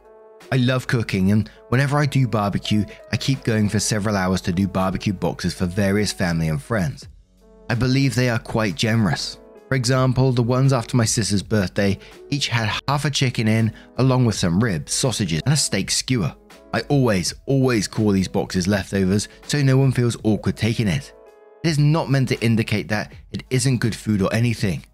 I 0.53 0.57
love 0.57 0.87
cooking, 0.87 1.33
and 1.33 1.49
whenever 1.69 1.99
I 1.99 2.07
do 2.07 2.29
barbecue, 2.29 2.85
I 3.13 3.17
keep 3.17 3.45
going 3.45 3.69
for 3.69 3.79
several 3.79 4.17
hours 4.17 4.41
to 4.43 4.53
do 4.53 4.69
barbecue 4.69 5.13
boxes 5.13 5.55
for 5.55 5.67
various 5.67 6.13
family 6.13 6.49
and 6.49 6.63
friends. 6.63 7.09
I 7.69 7.75
believe 7.75 8.15
they 8.15 8.29
are 8.29 8.39
quite 8.39 8.75
generous. 8.75 9.39
For 9.69 9.77
example, 9.77 10.33
the 10.33 10.43
ones 10.43 10.73
after 10.73 10.97
my 10.97 11.05
sister's 11.05 11.43
birthday 11.43 11.99
each 12.31 12.49
had 12.49 12.81
half 12.87 13.05
a 13.05 13.11
chicken 13.11 13.49
in, 13.49 13.73
along 13.97 14.27
with 14.27 14.35
some 14.35 14.63
ribs, 14.63 14.93
sausages, 14.93 15.43
and 15.45 15.55
a 15.55 15.57
steak 15.57 15.91
skewer. 15.91 16.35
I 16.73 16.81
always, 16.83 17.35
always 17.47 17.89
call 17.89 18.13
these 18.13 18.29
boxes 18.29 18.67
leftovers 18.67 19.29
so 19.47 19.63
no 19.63 19.79
one 19.79 19.93
feels 19.93 20.17
awkward 20.25 20.57
taking 20.57 20.89
it. 20.89 21.13
It 21.63 21.69
is 21.69 21.79
not 21.79 22.11
meant 22.11 22.29
to 22.29 22.41
indicate 22.45 22.89
that 22.89 23.13
it 23.33 23.45
isn't 23.49 23.79
good 23.79 23.95
food 23.95 24.21
or 24.21 24.33
anything. 24.35 24.85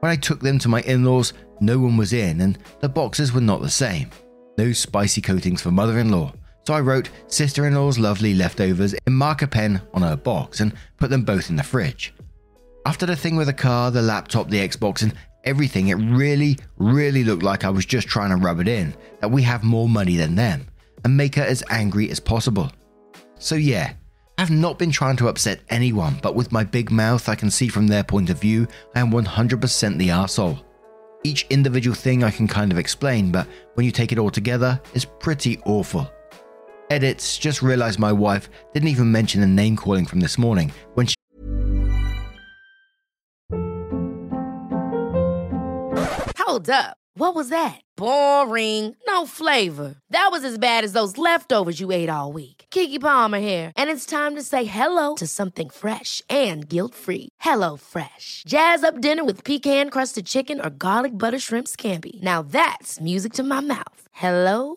When 0.00 0.10
I 0.10 0.16
took 0.16 0.40
them 0.40 0.58
to 0.60 0.68
my 0.68 0.80
in 0.82 1.04
laws, 1.04 1.32
no 1.60 1.78
one 1.78 1.96
was 1.96 2.12
in, 2.12 2.40
and 2.40 2.58
the 2.80 2.88
boxes 2.88 3.32
were 3.32 3.40
not 3.40 3.60
the 3.60 3.68
same. 3.68 4.10
No 4.56 4.72
spicy 4.72 5.20
coatings 5.20 5.60
for 5.60 5.70
mother 5.70 5.98
in 5.98 6.10
law, 6.10 6.32
so 6.68 6.74
I 6.74 6.80
wrote 6.80 7.08
sister 7.28 7.66
in 7.66 7.74
law's 7.74 7.98
lovely 7.98 8.34
leftovers 8.34 8.92
in 8.92 9.14
marker 9.14 9.46
pen 9.46 9.80
on 9.94 10.02
her 10.02 10.16
box 10.16 10.60
and 10.60 10.74
put 10.98 11.08
them 11.08 11.22
both 11.22 11.48
in 11.48 11.56
the 11.56 11.62
fridge. 11.62 12.12
After 12.84 13.06
the 13.06 13.16
thing 13.16 13.36
with 13.36 13.46
the 13.46 13.54
car, 13.54 13.90
the 13.90 14.02
laptop, 14.02 14.50
the 14.50 14.68
Xbox, 14.68 15.00
and 15.00 15.14
everything, 15.44 15.88
it 15.88 15.94
really, 15.94 16.58
really 16.76 17.24
looked 17.24 17.42
like 17.42 17.64
I 17.64 17.70
was 17.70 17.86
just 17.86 18.06
trying 18.06 18.28
to 18.28 18.36
rub 18.36 18.60
it 18.60 18.68
in 18.68 18.94
that 19.20 19.30
we 19.30 19.40
have 19.44 19.64
more 19.64 19.88
money 19.88 20.16
than 20.16 20.34
them 20.34 20.66
and 21.04 21.16
make 21.16 21.36
her 21.36 21.42
as 21.42 21.64
angry 21.70 22.10
as 22.10 22.20
possible. 22.20 22.70
So, 23.38 23.54
yeah, 23.54 23.94
I've 24.36 24.50
not 24.50 24.78
been 24.78 24.90
trying 24.90 25.16
to 25.16 25.28
upset 25.28 25.60
anyone, 25.70 26.18
but 26.22 26.34
with 26.34 26.52
my 26.52 26.64
big 26.64 26.90
mouth, 26.90 27.30
I 27.30 27.34
can 27.34 27.50
see 27.50 27.68
from 27.68 27.86
their 27.86 28.04
point 28.04 28.28
of 28.28 28.42
view, 28.42 28.68
I 28.94 29.00
am 29.00 29.10
100% 29.10 29.96
the 29.96 30.10
asshole. 30.10 30.58
Each 31.24 31.46
individual 31.48 31.96
thing 31.96 32.22
I 32.22 32.30
can 32.30 32.46
kind 32.46 32.70
of 32.72 32.76
explain, 32.76 33.32
but 33.32 33.48
when 33.72 33.86
you 33.86 33.90
take 33.90 34.12
it 34.12 34.18
all 34.18 34.30
together, 34.30 34.78
it's 34.92 35.06
pretty 35.06 35.58
awful. 35.64 36.10
Edits, 36.90 37.38
just 37.38 37.62
realized 37.62 37.98
my 37.98 38.12
wife 38.12 38.48
didn't 38.72 38.88
even 38.88 39.12
mention 39.12 39.40
the 39.40 39.46
name 39.46 39.76
calling 39.76 40.06
from 40.06 40.20
this 40.20 40.38
morning 40.38 40.72
when 40.94 41.06
she 41.06 41.14
Hold 46.38 46.70
up. 46.70 46.96
What 47.12 47.34
was 47.34 47.50
that? 47.50 47.80
Boring. 47.96 48.94
No 49.06 49.26
flavor. 49.26 49.96
That 50.10 50.28
was 50.30 50.44
as 50.44 50.56
bad 50.56 50.84
as 50.84 50.92
those 50.92 51.18
leftovers 51.18 51.78
you 51.78 51.90
ate 51.92 52.08
all 52.08 52.32
week. 52.32 52.64
Keke 52.70 53.00
Palmer 53.00 53.38
here, 53.38 53.72
and 53.76 53.90
it's 53.90 54.06
time 54.06 54.34
to 54.36 54.42
say 54.42 54.64
hello 54.64 55.14
to 55.16 55.26
something 55.26 55.68
fresh 55.68 56.22
and 56.30 56.68
guilt-free. 56.68 57.28
Hello 57.40 57.76
Fresh. 57.76 58.44
Jazz 58.46 58.82
up 58.82 59.00
dinner 59.00 59.24
with 59.24 59.44
pecan-crusted 59.44 60.26
chicken 60.26 60.60
or 60.60 60.70
garlic 60.70 61.12
butter 61.12 61.38
shrimp 61.38 61.66
scampi. 61.66 62.20
Now 62.22 62.42
that's 62.42 62.98
music 63.00 63.32
to 63.34 63.42
my 63.42 63.60
mouth. 63.60 64.08
Hello 64.12 64.76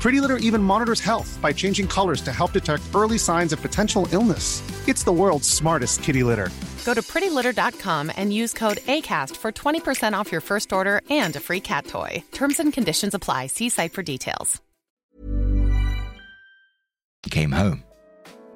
Pretty 0.00 0.20
Litter 0.20 0.36
even 0.36 0.62
monitors 0.62 1.00
health 1.00 1.38
by 1.42 1.52
changing 1.52 1.88
colors 1.88 2.20
to 2.22 2.32
help 2.32 2.52
detect 2.52 2.84
early 2.94 3.18
signs 3.18 3.52
of 3.52 3.60
potential 3.60 4.06
illness. 4.12 4.62
It's 4.86 5.02
the 5.02 5.12
world's 5.12 5.48
smartest 5.48 6.02
kitty 6.02 6.22
litter. 6.22 6.50
Go 6.84 6.94
to 6.94 7.02
prettylitter.com 7.02 8.12
and 8.16 8.32
use 8.32 8.52
code 8.52 8.78
ACAST 8.86 9.36
for 9.36 9.50
20% 9.50 10.12
off 10.12 10.30
your 10.30 10.40
first 10.40 10.72
order 10.72 11.00
and 11.10 11.34
a 11.34 11.40
free 11.40 11.60
cat 11.60 11.86
toy. 11.86 12.22
Terms 12.30 12.60
and 12.60 12.72
conditions 12.72 13.14
apply. 13.14 13.48
See 13.48 13.68
site 13.68 13.92
for 13.92 14.02
details. 14.04 14.62
came 17.30 17.50
home. 17.50 17.82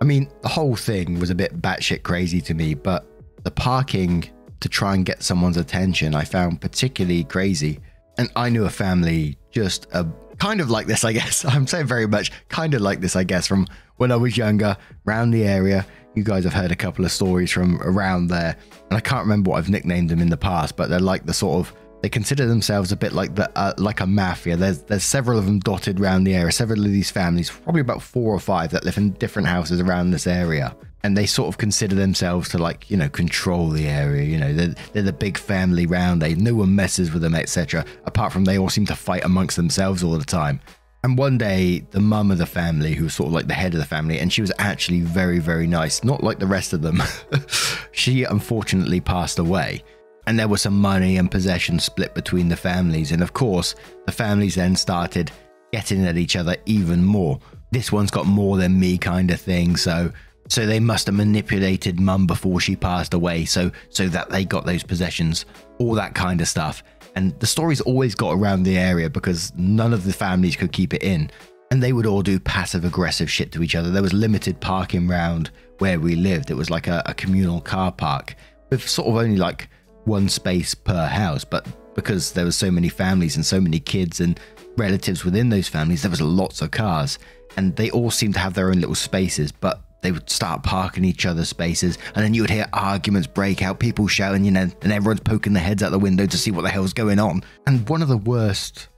I 0.00 0.04
mean, 0.04 0.30
the 0.42 0.48
whole 0.48 0.76
thing 0.76 1.18
was 1.18 1.30
a 1.30 1.34
bit 1.34 1.60
batshit 1.60 2.02
crazy 2.04 2.40
to 2.42 2.54
me, 2.54 2.74
but 2.74 3.04
the 3.42 3.50
parking 3.50 4.30
to 4.60 4.68
try 4.68 4.94
and 4.94 5.04
get 5.04 5.22
someone's 5.22 5.56
attention 5.56 6.14
I 6.14 6.24
found 6.24 6.60
particularly 6.60 7.24
crazy. 7.24 7.80
And 8.16 8.30
I 8.36 8.48
knew 8.48 8.64
a 8.64 8.70
family 8.70 9.36
just 9.50 9.86
a 9.92 10.06
kind 10.40 10.60
of 10.60 10.70
like 10.70 10.86
this, 10.86 11.04
I 11.04 11.12
guess. 11.12 11.44
I'm 11.48 11.66
saying 11.66 11.86
very 11.86 12.08
much 12.08 12.32
kind 12.48 12.74
of 12.74 12.80
like 12.80 13.00
this, 13.00 13.14
I 13.14 13.22
guess, 13.24 13.46
from 13.46 13.66
when 13.98 14.10
I 14.10 14.16
was 14.16 14.36
younger, 14.36 14.76
around 15.06 15.30
the 15.30 15.44
area. 15.44 15.86
You 16.14 16.24
guys 16.24 16.42
have 16.42 16.54
heard 16.54 16.72
a 16.72 16.76
couple 16.76 17.04
of 17.04 17.12
stories 17.12 17.52
from 17.52 17.80
around 17.82 18.28
there, 18.28 18.56
and 18.90 18.96
I 18.96 19.00
can't 19.00 19.22
remember 19.22 19.50
what 19.50 19.58
I've 19.58 19.70
nicknamed 19.70 20.08
them 20.08 20.20
in 20.20 20.28
the 20.28 20.36
past, 20.36 20.76
but 20.76 20.90
they're 20.90 20.98
like 20.98 21.26
the 21.26 21.34
sort 21.34 21.64
of 21.64 21.74
they 22.02 22.08
consider 22.08 22.46
themselves 22.46 22.92
a 22.92 22.96
bit 22.96 23.12
like 23.12 23.34
the 23.34 23.50
uh, 23.56 23.74
like 23.76 24.00
a 24.00 24.06
mafia. 24.06 24.56
There's 24.56 24.82
there's 24.82 25.04
several 25.04 25.38
of 25.38 25.46
them 25.46 25.58
dotted 25.58 26.00
around 26.00 26.24
the 26.24 26.34
area. 26.34 26.52
Several 26.52 26.84
of 26.84 26.92
these 26.92 27.10
families, 27.10 27.50
probably 27.50 27.80
about 27.80 28.02
four 28.02 28.34
or 28.34 28.40
five, 28.40 28.70
that 28.70 28.84
live 28.84 28.96
in 28.96 29.10
different 29.12 29.48
houses 29.48 29.80
around 29.80 30.10
this 30.10 30.26
area, 30.26 30.74
and 31.02 31.16
they 31.16 31.26
sort 31.26 31.48
of 31.48 31.58
consider 31.58 31.94
themselves 31.94 32.48
to 32.50 32.58
like 32.58 32.90
you 32.90 32.96
know 32.96 33.08
control 33.08 33.68
the 33.68 33.86
area. 33.86 34.24
You 34.24 34.38
know, 34.38 34.52
they're, 34.52 34.74
they're 34.92 35.02
the 35.02 35.12
big 35.12 35.36
family 35.36 35.86
round. 35.86 36.22
They 36.22 36.34
no 36.34 36.54
one 36.54 36.74
messes 36.74 37.12
with 37.12 37.22
them, 37.22 37.34
etc. 37.34 37.84
Apart 38.06 38.32
from 38.32 38.44
they 38.44 38.58
all 38.58 38.70
seem 38.70 38.86
to 38.86 38.96
fight 38.96 39.24
amongst 39.24 39.56
themselves 39.56 40.02
all 40.02 40.16
the 40.16 40.24
time. 40.24 40.60
And 41.02 41.16
one 41.16 41.38
day, 41.38 41.80
the 41.92 42.00
mum 42.00 42.30
of 42.30 42.36
the 42.36 42.44
family, 42.44 42.92
who 42.92 43.04
was 43.04 43.14
sort 43.14 43.28
of 43.28 43.32
like 43.32 43.46
the 43.46 43.54
head 43.54 43.72
of 43.72 43.80
the 43.80 43.86
family, 43.86 44.18
and 44.18 44.30
she 44.30 44.42
was 44.42 44.52
actually 44.58 45.00
very, 45.00 45.38
very 45.38 45.66
nice, 45.66 46.04
not 46.04 46.22
like 46.22 46.38
the 46.38 46.46
rest 46.46 46.74
of 46.74 46.82
them. 46.82 47.02
she 47.92 48.24
unfortunately 48.24 49.00
passed 49.00 49.38
away 49.38 49.82
and 50.26 50.38
there 50.38 50.48
was 50.48 50.62
some 50.62 50.78
money 50.78 51.16
and 51.16 51.30
possessions 51.30 51.84
split 51.84 52.14
between 52.14 52.48
the 52.48 52.56
families. 52.56 53.12
And 53.12 53.22
of 53.22 53.32
course, 53.32 53.74
the 54.06 54.12
families 54.12 54.54
then 54.54 54.76
started 54.76 55.30
getting 55.72 56.04
at 56.06 56.18
each 56.18 56.36
other 56.36 56.56
even 56.66 57.04
more. 57.04 57.38
this 57.72 57.92
one's 57.92 58.10
got 58.10 58.26
more 58.26 58.56
than 58.56 58.80
me 58.80 58.98
kind 58.98 59.30
of 59.30 59.40
thing. 59.40 59.76
So 59.76 60.12
so 60.48 60.66
they 60.66 60.80
must 60.80 61.06
have 61.06 61.14
manipulated 61.14 62.00
mum 62.00 62.26
before 62.26 62.58
she 62.58 62.74
passed 62.74 63.14
away, 63.14 63.44
so 63.44 63.70
so 63.88 64.08
that 64.08 64.30
they 64.30 64.44
got 64.44 64.66
those 64.66 64.82
possessions, 64.82 65.46
all 65.78 65.94
that 65.94 66.14
kind 66.14 66.40
of 66.40 66.48
stuff. 66.48 66.82
And 67.14 67.38
the 67.38 67.46
stories 67.46 67.80
always 67.80 68.16
got 68.16 68.32
around 68.32 68.64
the 68.64 68.76
area 68.76 69.08
because 69.08 69.52
none 69.56 69.92
of 69.92 70.04
the 70.04 70.12
families 70.12 70.56
could 70.56 70.72
keep 70.72 70.92
it 70.92 71.04
in. 71.04 71.30
And 71.70 71.80
they 71.80 71.92
would 71.92 72.06
all 72.06 72.22
do 72.22 72.40
passive 72.40 72.84
aggressive 72.84 73.30
shit 73.30 73.52
to 73.52 73.62
each 73.62 73.76
other. 73.76 73.90
There 73.90 74.02
was 74.02 74.12
limited 74.12 74.60
parking 74.60 75.06
round 75.06 75.50
where 75.78 76.00
we 76.00 76.16
lived. 76.16 76.50
It 76.50 76.54
was 76.54 76.68
like 76.68 76.88
a, 76.88 77.00
a 77.06 77.14
communal 77.14 77.60
car 77.60 77.92
park 77.92 78.34
with 78.70 78.88
sort 78.88 79.08
of 79.08 79.16
only 79.16 79.36
like 79.36 79.68
one 80.04 80.28
space 80.28 80.74
per 80.74 81.06
house. 81.06 81.44
But 81.44 81.66
because 81.94 82.32
there 82.32 82.44
were 82.44 82.52
so 82.52 82.70
many 82.70 82.88
families 82.88 83.36
and 83.36 83.44
so 83.44 83.60
many 83.60 83.80
kids 83.80 84.20
and 84.20 84.38
relatives 84.76 85.24
within 85.24 85.48
those 85.48 85.68
families, 85.68 86.02
there 86.02 86.10
was 86.10 86.20
lots 86.20 86.62
of 86.62 86.70
cars. 86.70 87.18
And 87.56 87.74
they 87.76 87.90
all 87.90 88.10
seemed 88.10 88.34
to 88.34 88.40
have 88.40 88.54
their 88.54 88.70
own 88.70 88.80
little 88.80 88.94
spaces. 88.94 89.52
But 89.52 89.82
they 90.02 90.12
would 90.12 90.30
start 90.30 90.62
parking 90.62 91.04
each 91.04 91.26
other's 91.26 91.48
spaces, 91.48 91.98
and 92.14 92.24
then 92.24 92.34
you 92.34 92.42
would 92.42 92.50
hear 92.50 92.66
arguments 92.72 93.26
break 93.26 93.62
out, 93.62 93.78
people 93.78 94.06
shouting, 94.06 94.44
you 94.44 94.50
know, 94.50 94.68
and 94.82 94.92
everyone's 94.92 95.20
poking 95.20 95.52
their 95.52 95.62
heads 95.62 95.82
out 95.82 95.90
the 95.90 95.98
window 95.98 96.26
to 96.26 96.38
see 96.38 96.50
what 96.50 96.62
the 96.62 96.70
hell's 96.70 96.92
going 96.92 97.18
on. 97.18 97.42
And 97.66 97.86
one 97.88 98.02
of 98.02 98.08
the 98.08 98.16
worst, 98.16 98.88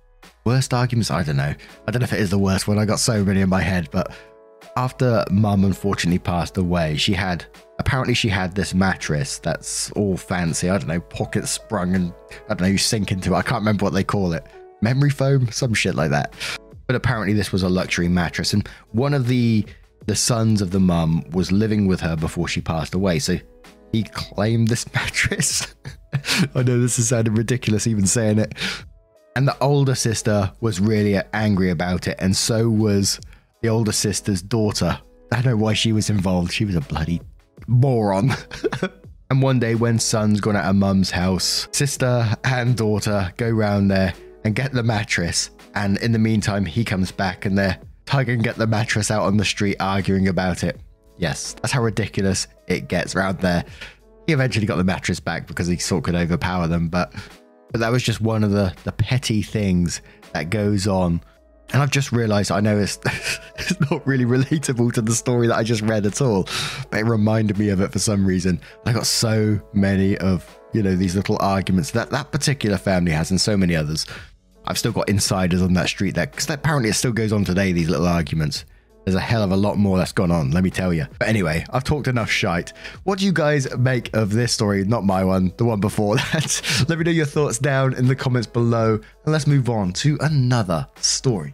worst 0.44 0.72
arguments, 0.72 1.10
I 1.10 1.22
don't 1.22 1.36
know. 1.36 1.54
I 1.86 1.90
don't 1.90 2.00
know 2.00 2.04
if 2.04 2.12
it 2.12 2.20
is 2.20 2.30
the 2.30 2.38
worst 2.38 2.68
one. 2.68 2.78
I 2.78 2.84
got 2.84 3.00
so 3.00 3.24
many 3.24 3.40
in 3.40 3.48
my 3.48 3.62
head, 3.62 3.88
but 3.90 4.12
after 4.76 5.24
mum 5.30 5.64
unfortunately 5.64 6.18
passed 6.18 6.56
away, 6.56 6.96
she 6.96 7.12
had 7.12 7.44
apparently 7.78 8.14
she 8.14 8.28
had 8.28 8.54
this 8.54 8.74
mattress 8.74 9.38
that's 9.38 9.90
all 9.92 10.16
fancy. 10.16 10.70
I 10.70 10.78
don't 10.78 10.88
know, 10.88 11.00
pocket 11.00 11.46
sprung 11.46 11.94
and 11.94 12.12
I 12.46 12.54
don't 12.54 12.62
know, 12.62 12.66
you 12.68 12.78
sink 12.78 13.12
into 13.12 13.34
it. 13.34 13.36
I 13.36 13.42
can't 13.42 13.60
remember 13.60 13.84
what 13.84 13.92
they 13.92 14.04
call 14.04 14.32
it. 14.32 14.46
Memory 14.80 15.10
foam, 15.10 15.50
some 15.50 15.74
shit 15.74 15.94
like 15.94 16.10
that. 16.10 16.34
But 16.86 16.96
apparently 16.96 17.32
this 17.32 17.52
was 17.52 17.62
a 17.62 17.68
luxury 17.68 18.08
mattress, 18.08 18.52
and 18.52 18.68
one 18.90 19.14
of 19.14 19.28
the 19.28 19.64
the 20.06 20.16
sons 20.16 20.60
of 20.60 20.72
the 20.72 20.80
mum 20.80 21.24
was 21.30 21.52
living 21.52 21.86
with 21.86 22.00
her 22.00 22.16
before 22.16 22.48
she 22.48 22.60
passed 22.60 22.92
away. 22.92 23.20
So 23.20 23.38
he 23.92 24.02
claimed 24.02 24.68
this 24.68 24.92
mattress. 24.94 25.74
I 26.54 26.62
know 26.62 26.80
this 26.80 26.98
is 26.98 27.08
sounding 27.08 27.34
ridiculous 27.34 27.86
even 27.86 28.06
saying 28.06 28.38
it. 28.38 28.54
And 29.36 29.46
the 29.48 29.56
older 29.62 29.94
sister 29.94 30.52
was 30.60 30.80
really 30.80 31.18
angry 31.32 31.70
about 31.70 32.08
it, 32.08 32.16
and 32.18 32.36
so 32.36 32.68
was 32.68 33.20
the 33.62 33.68
older 33.68 33.92
sister's 33.92 34.42
daughter. 34.42 35.00
I 35.30 35.36
don't 35.36 35.52
know 35.52 35.56
why 35.56 35.72
she 35.72 35.92
was 35.92 36.10
involved. 36.10 36.52
She 36.52 36.64
was 36.64 36.74
a 36.74 36.80
bloody 36.80 37.20
moron. 37.66 38.32
and 39.30 39.40
one 39.40 39.58
day, 39.58 39.74
when 39.74 39.98
son's 39.98 40.40
gone 40.40 40.56
out 40.56 40.68
of 40.68 40.76
mum's 40.76 41.10
house, 41.10 41.68
sister 41.72 42.36
and 42.44 42.76
daughter 42.76 43.32
go 43.38 43.48
round 43.48 43.90
there 43.90 44.12
and 44.44 44.54
get 44.54 44.72
the 44.72 44.82
mattress. 44.82 45.50
And 45.74 45.96
in 45.98 46.12
the 46.12 46.18
meantime, 46.18 46.66
he 46.66 46.84
comes 46.84 47.10
back 47.10 47.46
and 47.46 47.56
they're 47.56 47.80
Tug 48.04 48.28
and 48.28 48.42
get 48.42 48.56
the 48.56 48.66
mattress 48.66 49.10
out 49.10 49.22
on 49.22 49.36
the 49.36 49.44
street 49.44 49.76
arguing 49.80 50.28
about 50.28 50.64
it. 50.64 50.80
Yes, 51.18 51.54
that's 51.54 51.72
how 51.72 51.82
ridiculous 51.82 52.48
it 52.66 52.88
gets 52.88 53.14
around 53.14 53.38
there. 53.38 53.64
He 54.26 54.32
eventually 54.32 54.66
got 54.66 54.76
the 54.76 54.84
mattress 54.84 55.20
back 55.20 55.46
because 55.46 55.66
he 55.66 55.76
sort 55.76 56.00
of 56.00 56.04
could 56.04 56.14
overpower 56.14 56.66
them, 56.66 56.88
but 56.88 57.14
but 57.70 57.80
that 57.80 57.90
was 57.90 58.02
just 58.02 58.20
one 58.20 58.44
of 58.44 58.50
the 58.50 58.74
the 58.84 58.92
petty 58.92 59.40
things 59.42 60.02
that 60.32 60.50
goes 60.50 60.86
on. 60.86 61.22
And 61.72 61.80
I've 61.82 61.90
just 61.90 62.12
realised 62.12 62.50
I 62.50 62.60
know 62.60 62.78
it's 62.78 62.98
it's 63.56 63.90
not 63.90 64.06
really 64.06 64.24
relatable 64.24 64.92
to 64.94 65.02
the 65.02 65.14
story 65.14 65.46
that 65.46 65.56
I 65.56 65.62
just 65.62 65.82
read 65.82 66.06
at 66.06 66.20
all, 66.20 66.48
but 66.90 67.00
it 67.00 67.04
reminded 67.04 67.58
me 67.58 67.70
of 67.70 67.80
it 67.80 67.92
for 67.92 67.98
some 67.98 68.26
reason. 68.26 68.60
I 68.84 68.92
got 68.92 69.06
so 69.06 69.60
many 69.72 70.18
of 70.18 70.58
you 70.72 70.82
know 70.82 70.96
these 70.96 71.16
little 71.16 71.38
arguments 71.40 71.92
that 71.92 72.10
that 72.10 72.30
particular 72.30 72.76
family 72.78 73.12
has, 73.12 73.30
and 73.30 73.40
so 73.40 73.56
many 73.56 73.74
others. 73.74 74.06
I've 74.64 74.78
still 74.78 74.92
got 74.92 75.08
insiders 75.08 75.60
on 75.60 75.72
that 75.74 75.88
street 75.88 76.14
there 76.14 76.26
because 76.26 76.48
apparently 76.48 76.90
it 76.90 76.94
still 76.94 77.12
goes 77.12 77.32
on 77.32 77.44
today. 77.44 77.72
These 77.72 77.88
little 77.88 78.06
arguments. 78.06 78.64
There's 79.04 79.16
a 79.16 79.20
hell 79.20 79.42
of 79.42 79.50
a 79.50 79.56
lot 79.56 79.78
more 79.78 79.98
that's 79.98 80.12
gone 80.12 80.30
on, 80.30 80.52
let 80.52 80.62
me 80.62 80.70
tell 80.70 80.94
you. 80.94 81.06
But 81.18 81.28
anyway, 81.28 81.64
I've 81.70 81.82
talked 81.82 82.06
enough 82.06 82.30
shite. 82.30 82.72
What 83.02 83.18
do 83.18 83.24
you 83.24 83.32
guys 83.32 83.76
make 83.76 84.14
of 84.14 84.30
this 84.30 84.52
story? 84.52 84.84
Not 84.84 85.04
my 85.04 85.24
one, 85.24 85.52
the 85.56 85.64
one 85.64 85.80
before 85.80 86.16
that. 86.32 86.86
let 86.88 86.98
me 86.98 87.04
know 87.04 87.10
your 87.10 87.26
thoughts 87.26 87.58
down 87.58 87.94
in 87.94 88.06
the 88.06 88.14
comments 88.14 88.46
below, 88.46 88.94
and 88.94 89.32
let's 89.32 89.46
move 89.46 89.68
on 89.68 89.92
to 89.94 90.16
another 90.20 90.86
story. 91.00 91.52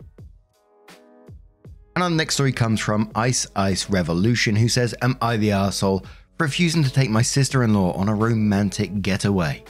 And 1.97 2.03
our 2.05 2.11
next 2.11 2.35
story 2.35 2.53
comes 2.53 2.81
from 2.81 3.11
Ice 3.15 3.47
Ice 3.57 3.89
Revolution, 3.91 4.55
who 4.55 4.69
says, 4.69 4.95
Am 5.03 5.17
I 5.21 5.37
the 5.37 5.49
arsehole 5.49 6.05
for 6.37 6.45
refusing 6.45 6.85
to 6.85 6.93
take 6.93 7.11
my 7.11 7.23
sister 7.23 7.65
in 7.65 7.75
law 7.75 7.93
on 7.95 8.09
a 8.09 8.15
romantic 8.15 9.01
getaway? 9.03 9.65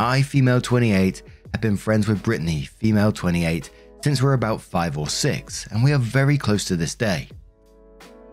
I, 0.00 0.22
female 0.22 0.60
28, 0.60 1.22
have 1.52 1.60
been 1.60 1.76
friends 1.76 2.08
with 2.08 2.22
Brittany, 2.22 2.62
female 2.62 3.12
28, 3.12 3.70
since 4.04 4.20
we're 4.20 4.34
about 4.34 4.60
5 4.60 4.98
or 4.98 5.08
6, 5.08 5.66
and 5.68 5.82
we 5.82 5.90
are 5.94 5.98
very 5.98 6.36
close 6.36 6.66
to 6.66 6.76
this 6.76 6.94
day. 6.94 7.26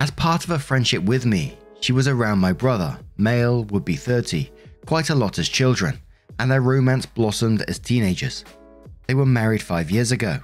As 0.01 0.11
part 0.11 0.43
of 0.43 0.49
her 0.49 0.59
friendship 0.59 1.01
with 1.03 1.25
me, 1.25 1.57
she 1.79 1.93
was 1.93 2.09
around 2.09 2.39
my 2.39 2.51
brother, 2.51 2.99
male 3.15 3.63
would 3.63 3.85
be 3.85 3.95
30, 3.95 4.51
quite 4.85 5.11
a 5.11 5.15
lot 5.15 5.39
as 5.39 5.47
children, 5.47 5.97
and 6.39 6.51
their 6.51 6.59
romance 6.59 7.05
blossomed 7.05 7.61
as 7.69 7.79
teenagers. 7.79 8.43
They 9.07 9.13
were 9.13 9.25
married 9.25 9.61
5 9.61 9.89
years 9.89 10.11
ago. 10.11 10.39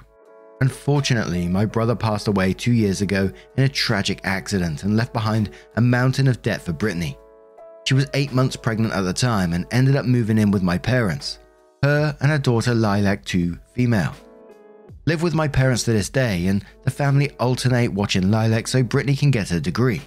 Unfortunately, 0.62 1.46
my 1.46 1.66
brother 1.66 1.94
passed 1.94 2.28
away 2.28 2.54
2 2.54 2.72
years 2.72 3.02
ago 3.02 3.30
in 3.58 3.64
a 3.64 3.68
tragic 3.68 4.22
accident 4.24 4.84
and 4.84 4.96
left 4.96 5.12
behind 5.12 5.50
a 5.76 5.80
mountain 5.82 6.26
of 6.26 6.40
debt 6.40 6.62
for 6.62 6.72
Brittany. 6.72 7.18
She 7.86 7.92
was 7.92 8.08
8 8.14 8.32
months 8.32 8.56
pregnant 8.56 8.94
at 8.94 9.02
the 9.02 9.12
time 9.12 9.52
and 9.52 9.66
ended 9.72 9.94
up 9.94 10.06
moving 10.06 10.38
in 10.38 10.50
with 10.50 10.62
my 10.62 10.78
parents 10.78 11.38
her 11.82 12.16
and 12.22 12.30
her 12.30 12.38
daughter 12.38 12.74
Lilac 12.74 13.26
2, 13.26 13.58
female. 13.74 14.14
Live 15.08 15.22
with 15.22 15.32
my 15.32 15.48
parents 15.48 15.84
to 15.84 15.92
this 15.94 16.10
day, 16.10 16.48
and 16.48 16.62
the 16.84 16.90
family 16.90 17.30
alternate 17.40 17.94
watching 17.94 18.30
Lilac 18.30 18.68
so 18.68 18.82
Brittany 18.82 19.16
can 19.16 19.30
get 19.30 19.48
her 19.48 19.58
degree. 19.58 20.02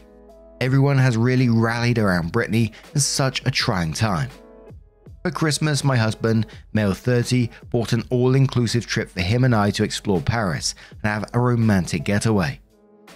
Everyone 0.59 0.99
has 0.99 1.17
really 1.17 1.49
rallied 1.49 1.97
around 1.97 2.31
Brittany 2.31 2.71
in 2.93 2.99
such 3.01 3.43
a 3.47 3.49
trying 3.49 3.93
time. 3.93 4.29
For 5.23 5.31
Christmas, 5.31 5.83
my 5.83 5.97
husband, 5.97 6.45
male 6.73 6.93
30, 6.93 7.49
bought 7.71 7.93
an 7.93 8.03
all 8.11 8.35
inclusive 8.35 8.85
trip 8.85 9.09
for 9.09 9.21
him 9.21 9.43
and 9.43 9.55
I 9.55 9.71
to 9.71 9.83
explore 9.83 10.21
Paris 10.21 10.75
and 10.91 11.11
have 11.11 11.31
a 11.33 11.39
romantic 11.39 12.03
getaway. 12.03 12.59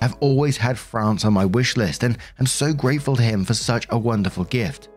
I've 0.02 0.16
always 0.22 0.58
had 0.58 0.80
France 0.80 1.24
on 1.24 1.34
my 1.34 1.46
wish 1.46 1.78
list 1.78 2.02
and 2.02 2.18
I'm 2.40 2.48
so 2.48 2.74
grateful 2.74 3.16
to 3.16 3.22
him 3.22 3.46
for 3.46 3.54
such 3.54 3.86
a 3.92 4.00
wonderful 4.00 4.46
gift. 4.46 4.90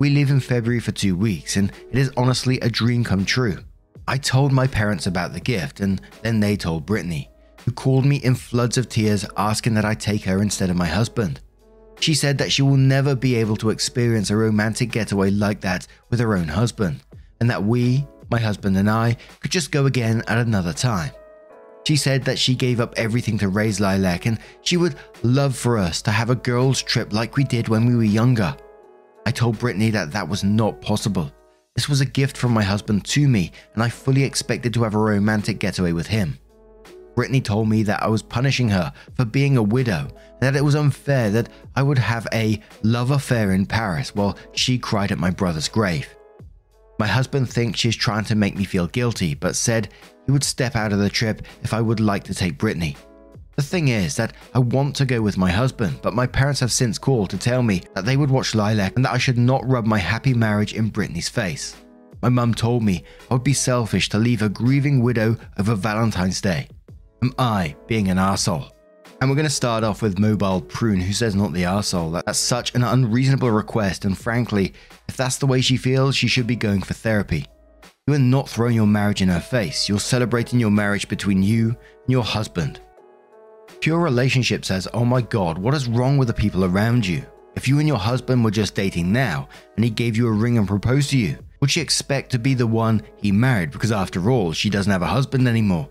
We 0.00 0.10
leave 0.10 0.30
in 0.30 0.40
February 0.40 0.80
for 0.80 0.90
two 0.90 1.14
weeks, 1.14 1.56
and 1.56 1.70
it 1.92 1.96
is 1.96 2.10
honestly 2.16 2.58
a 2.58 2.68
dream 2.68 3.04
come 3.04 3.24
true. 3.24 3.58
I 4.06 4.18
told 4.18 4.52
my 4.52 4.66
parents 4.66 5.06
about 5.06 5.32
the 5.32 5.40
gift, 5.40 5.80
and 5.80 6.00
then 6.22 6.40
they 6.40 6.56
told 6.56 6.84
Brittany, 6.84 7.30
who 7.64 7.72
called 7.72 8.04
me 8.04 8.16
in 8.16 8.34
floods 8.34 8.76
of 8.76 8.88
tears 8.88 9.24
asking 9.36 9.74
that 9.74 9.84
I 9.84 9.94
take 9.94 10.24
her 10.24 10.42
instead 10.42 10.68
of 10.68 10.76
my 10.76 10.86
husband. 10.86 11.40
She 12.00 12.14
said 12.14 12.36
that 12.38 12.52
she 12.52 12.62
will 12.62 12.76
never 12.76 13.14
be 13.14 13.36
able 13.36 13.56
to 13.56 13.70
experience 13.70 14.30
a 14.30 14.36
romantic 14.36 14.90
getaway 14.90 15.30
like 15.30 15.60
that 15.62 15.86
with 16.10 16.20
her 16.20 16.36
own 16.36 16.48
husband, 16.48 17.00
and 17.40 17.48
that 17.48 17.64
we, 17.64 18.06
my 18.30 18.38
husband 18.38 18.76
and 18.76 18.90
I, 18.90 19.16
could 19.40 19.50
just 19.50 19.72
go 19.72 19.86
again 19.86 20.22
at 20.28 20.38
another 20.38 20.72
time. 20.72 21.12
She 21.86 21.96
said 21.96 22.24
that 22.24 22.38
she 22.38 22.54
gave 22.54 22.80
up 22.80 22.94
everything 22.96 23.38
to 23.38 23.48
raise 23.48 23.78
Lilac 23.78 24.24
and 24.24 24.38
she 24.62 24.78
would 24.78 24.96
love 25.22 25.54
for 25.54 25.76
us 25.76 26.00
to 26.02 26.10
have 26.10 26.30
a 26.30 26.34
girls' 26.34 26.82
trip 26.82 27.12
like 27.12 27.36
we 27.36 27.44
did 27.44 27.68
when 27.68 27.84
we 27.84 27.94
were 27.94 28.04
younger. 28.04 28.56
I 29.26 29.30
told 29.30 29.58
Brittany 29.58 29.90
that 29.90 30.10
that 30.12 30.28
was 30.28 30.42
not 30.42 30.80
possible. 30.80 31.30
This 31.74 31.88
was 31.88 32.00
a 32.00 32.06
gift 32.06 32.36
from 32.36 32.52
my 32.52 32.62
husband 32.62 33.04
to 33.06 33.26
me, 33.26 33.50
and 33.74 33.82
I 33.82 33.88
fully 33.88 34.22
expected 34.22 34.72
to 34.74 34.84
have 34.84 34.94
a 34.94 34.98
romantic 34.98 35.58
getaway 35.58 35.90
with 35.90 36.06
him. 36.06 36.38
Brittany 37.16 37.40
told 37.40 37.68
me 37.68 37.82
that 37.82 38.02
I 38.02 38.06
was 38.06 38.22
punishing 38.22 38.68
her 38.68 38.92
for 39.16 39.24
being 39.24 39.56
a 39.56 39.62
widow, 39.62 40.06
and 40.06 40.40
that 40.40 40.56
it 40.56 40.64
was 40.64 40.76
unfair 40.76 41.30
that 41.30 41.48
I 41.74 41.82
would 41.82 41.98
have 41.98 42.28
a 42.32 42.60
love 42.84 43.10
affair 43.10 43.52
in 43.52 43.66
Paris 43.66 44.14
while 44.14 44.38
she 44.52 44.78
cried 44.78 45.10
at 45.10 45.18
my 45.18 45.30
brother's 45.30 45.68
grave. 45.68 46.14
My 47.00 47.08
husband 47.08 47.50
thinks 47.50 47.80
she's 47.80 47.96
trying 47.96 48.24
to 48.26 48.36
make 48.36 48.56
me 48.56 48.64
feel 48.64 48.86
guilty, 48.86 49.34
but 49.34 49.56
said 49.56 49.88
he 50.26 50.32
would 50.32 50.44
step 50.44 50.76
out 50.76 50.92
of 50.92 51.00
the 51.00 51.10
trip 51.10 51.42
if 51.64 51.74
I 51.74 51.80
would 51.80 51.98
like 51.98 52.22
to 52.24 52.34
take 52.34 52.56
Brittany. 52.56 52.96
The 53.56 53.62
thing 53.62 53.88
is 53.88 54.16
that 54.16 54.32
I 54.54 54.58
want 54.58 54.96
to 54.96 55.04
go 55.04 55.22
with 55.22 55.38
my 55.38 55.50
husband, 55.50 56.00
but 56.02 56.14
my 56.14 56.26
parents 56.26 56.60
have 56.60 56.72
since 56.72 56.98
called 56.98 57.30
to 57.30 57.38
tell 57.38 57.62
me 57.62 57.82
that 57.94 58.04
they 58.04 58.16
would 58.16 58.30
watch 58.30 58.54
Lilac 58.54 58.96
and 58.96 59.04
that 59.04 59.12
I 59.12 59.18
should 59.18 59.38
not 59.38 59.66
rub 59.66 59.86
my 59.86 59.98
happy 59.98 60.34
marriage 60.34 60.74
in 60.74 60.88
Brittany's 60.88 61.28
face. 61.28 61.76
My 62.20 62.28
mum 62.28 62.54
told 62.54 62.82
me 62.82 63.04
I 63.30 63.34
would 63.34 63.44
be 63.44 63.52
selfish 63.52 64.08
to 64.08 64.18
leave 64.18 64.42
a 64.42 64.48
grieving 64.48 65.02
widow 65.02 65.36
over 65.58 65.74
Valentine's 65.74 66.40
Day. 66.40 66.68
Am 67.22 67.32
I 67.38 67.76
being 67.86 68.08
an 68.08 68.16
arsehole? 68.16 68.70
And 69.20 69.30
we're 69.30 69.36
going 69.36 69.46
to 69.46 69.50
start 69.50 69.84
off 69.84 70.02
with 70.02 70.18
Mobile 70.18 70.60
Prune, 70.60 71.00
who 71.00 71.12
says 71.12 71.34
not 71.34 71.52
the 71.52 71.62
arsehole. 71.62 72.22
That's 72.24 72.38
such 72.38 72.74
an 72.74 72.82
unreasonable 72.82 73.50
request, 73.50 74.04
and 74.04 74.18
frankly, 74.18 74.74
if 75.08 75.16
that's 75.16 75.38
the 75.38 75.46
way 75.46 75.60
she 75.60 75.76
feels, 75.76 76.16
she 76.16 76.26
should 76.26 76.46
be 76.46 76.56
going 76.56 76.82
for 76.82 76.94
therapy. 76.94 77.46
You 78.06 78.14
are 78.14 78.18
not 78.18 78.48
throwing 78.48 78.74
your 78.74 78.86
marriage 78.86 79.22
in 79.22 79.28
her 79.28 79.40
face, 79.40 79.88
you're 79.88 80.00
celebrating 80.00 80.60
your 80.60 80.70
marriage 80.70 81.08
between 81.08 81.42
you 81.42 81.68
and 81.68 82.08
your 82.08 82.24
husband. 82.24 82.80
Pure 83.84 84.00
Relationship 84.00 84.64
says, 84.64 84.88
Oh 84.94 85.04
my 85.04 85.20
god, 85.20 85.58
what 85.58 85.74
is 85.74 85.86
wrong 85.88 86.16
with 86.16 86.28
the 86.28 86.32
people 86.32 86.64
around 86.64 87.06
you? 87.06 87.22
If 87.54 87.68
you 87.68 87.80
and 87.80 87.86
your 87.86 87.98
husband 87.98 88.42
were 88.42 88.50
just 88.50 88.74
dating 88.74 89.12
now 89.12 89.46
and 89.76 89.84
he 89.84 89.90
gave 89.90 90.16
you 90.16 90.26
a 90.26 90.32
ring 90.32 90.56
and 90.56 90.66
proposed 90.66 91.10
to 91.10 91.18
you, 91.18 91.36
would 91.60 91.70
she 91.70 91.82
expect 91.82 92.30
to 92.30 92.38
be 92.38 92.54
the 92.54 92.66
one 92.66 93.02
he 93.18 93.30
married 93.30 93.72
because 93.72 93.92
after 93.92 94.30
all, 94.30 94.54
she 94.54 94.70
doesn't 94.70 94.90
have 94.90 95.02
a 95.02 95.06
husband 95.06 95.46
anymore? 95.46 95.86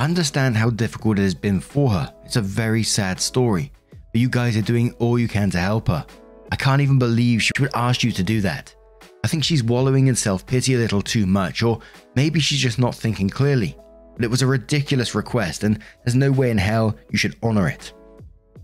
Understand 0.00 0.56
how 0.56 0.70
difficult 0.70 1.20
it 1.20 1.22
has 1.22 1.32
been 1.32 1.60
for 1.60 1.90
her. 1.90 2.12
It's 2.24 2.34
a 2.34 2.42
very 2.42 2.82
sad 2.82 3.20
story, 3.20 3.70
but 3.92 4.20
you 4.20 4.28
guys 4.28 4.56
are 4.56 4.62
doing 4.62 4.92
all 4.98 5.16
you 5.16 5.28
can 5.28 5.48
to 5.50 5.58
help 5.58 5.86
her. 5.86 6.04
I 6.50 6.56
can't 6.56 6.82
even 6.82 6.98
believe 6.98 7.40
she 7.40 7.52
would 7.60 7.70
ask 7.76 8.02
you 8.02 8.10
to 8.10 8.24
do 8.24 8.40
that. 8.40 8.74
I 9.22 9.28
think 9.28 9.44
she's 9.44 9.62
wallowing 9.62 10.08
in 10.08 10.16
self 10.16 10.44
pity 10.44 10.74
a 10.74 10.78
little 10.78 11.00
too 11.02 11.26
much, 11.26 11.62
or 11.62 11.78
maybe 12.16 12.40
she's 12.40 12.58
just 12.58 12.80
not 12.80 12.96
thinking 12.96 13.30
clearly. 13.30 13.76
But 14.22 14.26
it 14.26 14.30
was 14.30 14.42
a 14.42 14.46
ridiculous 14.46 15.16
request, 15.16 15.64
and 15.64 15.80
there's 16.04 16.14
no 16.14 16.30
way 16.30 16.52
in 16.52 16.56
hell 16.56 16.96
you 17.10 17.18
should 17.18 17.34
honor 17.42 17.66
it. 17.66 17.92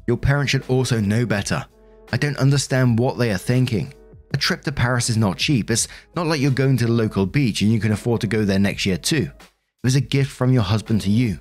Your 0.07 0.17
parents 0.17 0.53
should 0.53 0.63
also 0.71 1.01
know 1.01 1.27
better. 1.27 1.67
I 2.13 2.17
don't 2.17 2.39
understand 2.39 2.97
what 2.97 3.19
they 3.19 3.33
are 3.33 3.39
thinking. 3.39 3.93
A 4.33 4.37
trip 4.37 4.63
to 4.63 4.71
Paris 4.71 5.11
is 5.11 5.17
not 5.17 5.37
cheap. 5.37 5.69
It's 5.69 5.89
not 6.15 6.29
like 6.29 6.41
you're 6.41 6.53
going 6.53 6.77
to 6.77 6.87
the 6.87 6.93
local 6.93 7.27
beach 7.27 7.61
and 7.61 7.73
you 7.73 7.81
can 7.81 7.91
afford 7.91 8.21
to 8.21 8.29
go 8.29 8.45
there 8.45 8.61
next 8.61 8.87
year 8.87 8.99
too. 8.99 9.33
It 9.33 9.83
was 9.83 9.97
a 9.97 10.01
gift 10.01 10.31
from 10.31 10.53
your 10.53 10.63
husband 10.63 11.01
to 11.01 11.11
you. 11.11 11.41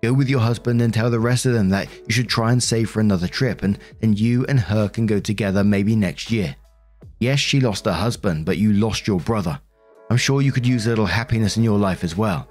Go 0.00 0.12
with 0.12 0.28
your 0.28 0.38
husband 0.38 0.80
and 0.80 0.94
tell 0.94 1.10
the 1.10 1.18
rest 1.18 1.44
of 1.44 1.52
them 1.52 1.70
that 1.70 1.88
you 2.06 2.12
should 2.12 2.28
try 2.28 2.52
and 2.52 2.62
save 2.62 2.88
for 2.88 3.00
another 3.00 3.26
trip, 3.26 3.64
and 3.64 3.80
then 3.98 4.12
you 4.12 4.46
and 4.46 4.60
her 4.60 4.88
can 4.88 5.06
go 5.06 5.18
together 5.18 5.64
maybe 5.64 5.96
next 5.96 6.30
year. 6.30 6.54
Yes, 7.18 7.40
she 7.40 7.58
lost 7.58 7.86
her 7.86 7.92
husband, 7.92 8.46
but 8.46 8.58
you 8.58 8.74
lost 8.74 9.08
your 9.08 9.18
brother. 9.18 9.58
I'm 10.08 10.18
sure 10.18 10.40
you 10.40 10.52
could 10.52 10.68
use 10.68 10.86
a 10.86 10.90
little 10.90 11.06
happiness 11.06 11.56
in 11.56 11.64
your 11.64 11.80
life 11.80 12.04
as 12.04 12.16
well. 12.16 12.48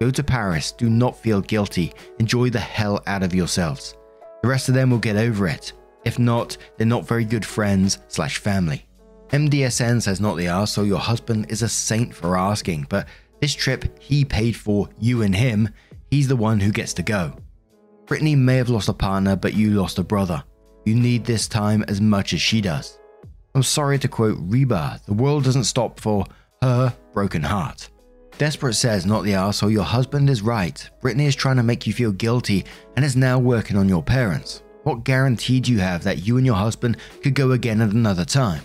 Go 0.00 0.10
to 0.10 0.22
Paris, 0.22 0.72
do 0.72 0.88
not 0.88 1.18
feel 1.18 1.42
guilty, 1.42 1.92
enjoy 2.18 2.48
the 2.48 2.58
hell 2.58 3.02
out 3.06 3.22
of 3.22 3.34
yourselves. 3.34 3.96
The 4.42 4.48
rest 4.48 4.70
of 4.70 4.74
them 4.74 4.90
will 4.90 4.98
get 4.98 5.16
over 5.16 5.46
it. 5.46 5.74
If 6.06 6.18
not, 6.18 6.56
they're 6.76 6.86
not 6.86 7.06
very 7.06 7.26
good 7.26 7.44
friends 7.44 7.98
slash 8.08 8.38
family. 8.38 8.86
MDSN 9.28 10.00
says 10.00 10.18
not 10.18 10.36
they 10.36 10.48
are, 10.48 10.66
so 10.66 10.84
your 10.84 10.98
husband 10.98 11.46
is 11.50 11.60
a 11.60 11.68
saint 11.68 12.14
for 12.14 12.38
asking, 12.38 12.86
but 12.88 13.08
this 13.42 13.52
trip 13.52 14.00
he 14.00 14.24
paid 14.24 14.56
for 14.56 14.88
you 14.98 15.20
and 15.20 15.36
him, 15.36 15.68
he's 16.10 16.28
the 16.28 16.36
one 16.36 16.60
who 16.60 16.72
gets 16.72 16.94
to 16.94 17.02
go. 17.02 17.36
Brittany 18.06 18.34
may 18.34 18.56
have 18.56 18.70
lost 18.70 18.88
a 18.88 18.94
partner, 18.94 19.36
but 19.36 19.52
you 19.52 19.72
lost 19.72 19.98
a 19.98 20.02
brother. 20.02 20.42
You 20.86 20.94
need 20.94 21.26
this 21.26 21.46
time 21.46 21.84
as 21.88 22.00
much 22.00 22.32
as 22.32 22.40
she 22.40 22.62
does. 22.62 22.98
I'm 23.54 23.62
sorry 23.62 23.98
to 23.98 24.08
quote 24.08 24.38
Reba, 24.40 25.00
the 25.04 25.12
world 25.12 25.44
doesn't 25.44 25.64
stop 25.64 26.00
for 26.00 26.24
her 26.62 26.96
broken 27.12 27.42
heart. 27.42 27.90
Desperate 28.40 28.72
says, 28.72 29.04
not 29.04 29.22
the 29.22 29.32
arsehole, 29.32 29.70
your 29.70 29.84
husband 29.84 30.30
is 30.30 30.40
right. 30.40 30.88
Brittany 31.02 31.26
is 31.26 31.36
trying 31.36 31.56
to 31.56 31.62
make 31.62 31.86
you 31.86 31.92
feel 31.92 32.10
guilty 32.10 32.64
and 32.96 33.04
is 33.04 33.14
now 33.14 33.38
working 33.38 33.76
on 33.76 33.86
your 33.86 34.02
parents. 34.02 34.62
What 34.84 35.04
guarantee 35.04 35.60
do 35.60 35.70
you 35.70 35.78
have 35.80 36.02
that 36.04 36.26
you 36.26 36.38
and 36.38 36.46
your 36.46 36.54
husband 36.54 36.96
could 37.22 37.34
go 37.34 37.50
again 37.50 37.82
at 37.82 37.90
another 37.90 38.24
time? 38.24 38.62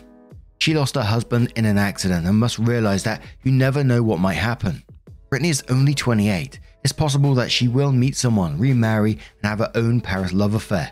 She 0.59 0.73
lost 0.73 0.95
her 0.95 1.01
husband 1.01 1.51
in 1.57 1.65
an 1.65 1.77
accident 1.77 2.25
and 2.25 2.39
must 2.39 2.57
realize 2.57 3.03
that 3.03 3.21
you 3.43 3.51
never 3.51 3.83
know 3.83 4.01
what 4.01 4.21
might 4.21 4.35
happen. 4.35 4.81
Brittany 5.29 5.49
is 5.49 5.65
only 5.67 5.93
28. 5.93 6.57
It's 6.85 6.93
possible 6.93 7.33
that 7.33 7.51
she 7.51 7.67
will 7.67 7.91
meet 7.91 8.15
someone, 8.15 8.57
remarry, 8.57 9.19
and 9.41 9.49
have 9.49 9.59
her 9.59 9.71
own 9.75 9.99
Paris 9.99 10.31
love 10.31 10.53
affair. 10.53 10.89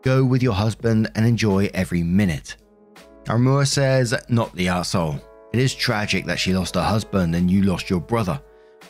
Go 0.00 0.24
with 0.24 0.42
your 0.42 0.54
husband 0.54 1.10
and 1.16 1.26
enjoy 1.26 1.68
every 1.74 2.02
minute. 2.02 2.56
Armua 3.24 3.66
says, 3.66 4.14
not 4.30 4.54
the 4.54 4.68
asshole. 4.68 5.20
It 5.56 5.62
is 5.62 5.74
tragic 5.74 6.26
that 6.26 6.38
she 6.38 6.54
lost 6.54 6.74
her 6.74 6.82
husband 6.82 7.34
and 7.34 7.50
you 7.50 7.62
lost 7.62 7.88
your 7.88 8.00
brother, 8.00 8.38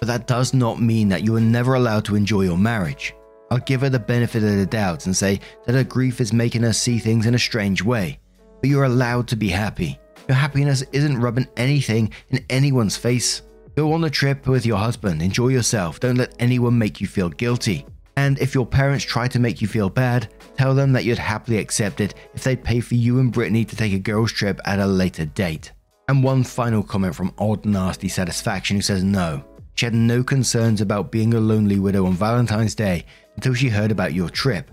but 0.01 0.09
that 0.09 0.27
does 0.27 0.53
not 0.53 0.83
mean 0.83 1.09
that 1.11 1.23
you 1.23 1.37
are 1.37 1.41
never 1.41 1.75
allowed 1.75 2.05
to 2.07 2.17
enjoy 2.17 2.43
your 2.43 2.59
marriage. 2.59 3.15
I'll 3.53 3.59
give 3.59 3.83
her 3.83 3.89
the 3.89 4.01
benefit 4.01 4.43
of 4.43 4.57
the 4.57 4.67
doubt 4.67 5.07
and 5.07 5.17
say 5.17 5.39
that 5.65 5.77
her 5.77 5.85
grief 5.85 6.21
is 6.21 6.33
making 6.33 6.65
her 6.65 6.73
see 6.73 6.99
things 6.99 7.27
in 7.27 7.37
a 7.37 7.39
strange 7.39 7.85
way 7.85 8.19
but 8.61 8.71
you're 8.71 8.85
allowed 8.85 9.29
to 9.29 9.37
be 9.37 9.49
happy. 9.49 9.97
Your 10.27 10.37
happiness 10.37 10.83
isn't 10.91 11.21
rubbing 11.21 11.47
anything 11.57 12.13
in 12.31 12.45
anyone's 12.51 12.97
face. 12.97 13.43
Go 13.77 13.93
on 13.93 14.03
a 14.03 14.11
trip 14.11 14.49
with 14.49 14.67
your 14.67 14.79
husband, 14.79 15.23
enjoy 15.23 15.49
yourself, 15.49 16.01
don't 16.01 16.17
let 16.17 16.35
anyone 16.41 16.77
make 16.77 17.01
you 17.01 17.07
feel 17.07 17.29
guilty. 17.29 17.87
And 18.17 18.41
if 18.41 18.57
your 18.57 18.67
parents 18.67 19.05
try 19.05 19.29
to 19.29 19.39
make 19.39 19.63
you 19.63 19.69
feel 19.69 19.89
bad, 19.89 20.33
tell 20.57 20.75
them 20.75 20.93
that 20.95 21.05
you'd 21.05 21.19
happily 21.19 21.59
accept 21.59 22.01
it 22.01 22.15
if 22.35 22.43
they'd 22.43 22.65
pay 22.65 22.81
for 22.81 22.97
you 22.97 23.21
and 23.21 23.31
Brittany 23.31 23.65
to 23.67 23.77
take 23.77 23.93
a 23.93 24.01
girls' 24.01 24.33
trip 24.33 24.59
at 24.65 24.81
a 24.81 24.87
later 24.87 25.27
date. 25.27 25.71
And 26.09 26.23
one 26.23 26.45
final 26.45 26.85
comment 26.85 27.17
from 27.17 27.35
Odd 27.37 27.65
Nasty 27.65 28.09
Satisfaction 28.09 28.77
who 28.77 28.83
says 28.83 29.03
no. 29.03 29.43
She 29.75 29.87
had 29.87 29.95
no 29.95 30.23
concerns 30.23 30.81
about 30.81 31.11
being 31.11 31.35
a 31.35 31.41
lonely 31.41 31.81
widow 31.81 32.07
on 32.07 32.13
Valentine's 32.13 32.77
Day 32.77 33.05
until 33.35 33.55
she 33.55 33.69
heard 33.69 33.91
about 33.91 34.15
your 34.15 34.31
trip. 34.31 34.71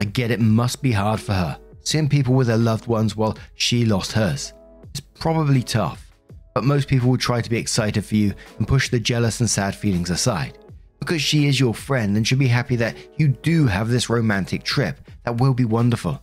I 0.00 0.04
get 0.04 0.30
it 0.30 0.40
must 0.40 0.80
be 0.80 0.92
hard 0.92 1.20
for 1.20 1.32
her, 1.32 1.58
seeing 1.82 2.08
people 2.08 2.34
with 2.34 2.46
their 2.46 2.56
loved 2.56 2.86
ones 2.86 3.16
while 3.16 3.36
she 3.56 3.84
lost 3.84 4.12
hers. 4.12 4.52
It's 4.84 5.00
probably 5.00 5.64
tough, 5.64 6.12
but 6.54 6.62
most 6.62 6.86
people 6.86 7.10
will 7.10 7.18
try 7.18 7.40
to 7.40 7.50
be 7.50 7.58
excited 7.58 8.04
for 8.04 8.14
you 8.14 8.32
and 8.58 8.68
push 8.68 8.90
the 8.90 9.00
jealous 9.00 9.40
and 9.40 9.50
sad 9.50 9.74
feelings 9.74 10.08
aside. 10.08 10.56
Because 11.00 11.20
she 11.20 11.48
is 11.48 11.58
your 11.58 11.74
friend 11.74 12.16
and 12.16 12.24
should 12.24 12.38
be 12.38 12.46
happy 12.46 12.76
that 12.76 12.96
you 13.16 13.28
do 13.28 13.66
have 13.66 13.88
this 13.88 14.08
romantic 14.08 14.62
trip 14.62 15.00
that 15.24 15.38
will 15.38 15.52
be 15.52 15.64
wonderful. 15.64 16.22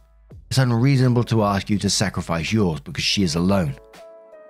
It's 0.50 0.58
unreasonable 0.58 1.26
to 1.26 1.44
ask 1.44 1.70
you 1.70 1.78
to 1.80 1.90
sacrifice 1.90 2.54
yours 2.54 2.80
because 2.80 3.04
she 3.04 3.24
is 3.24 3.36
alone. 3.36 3.76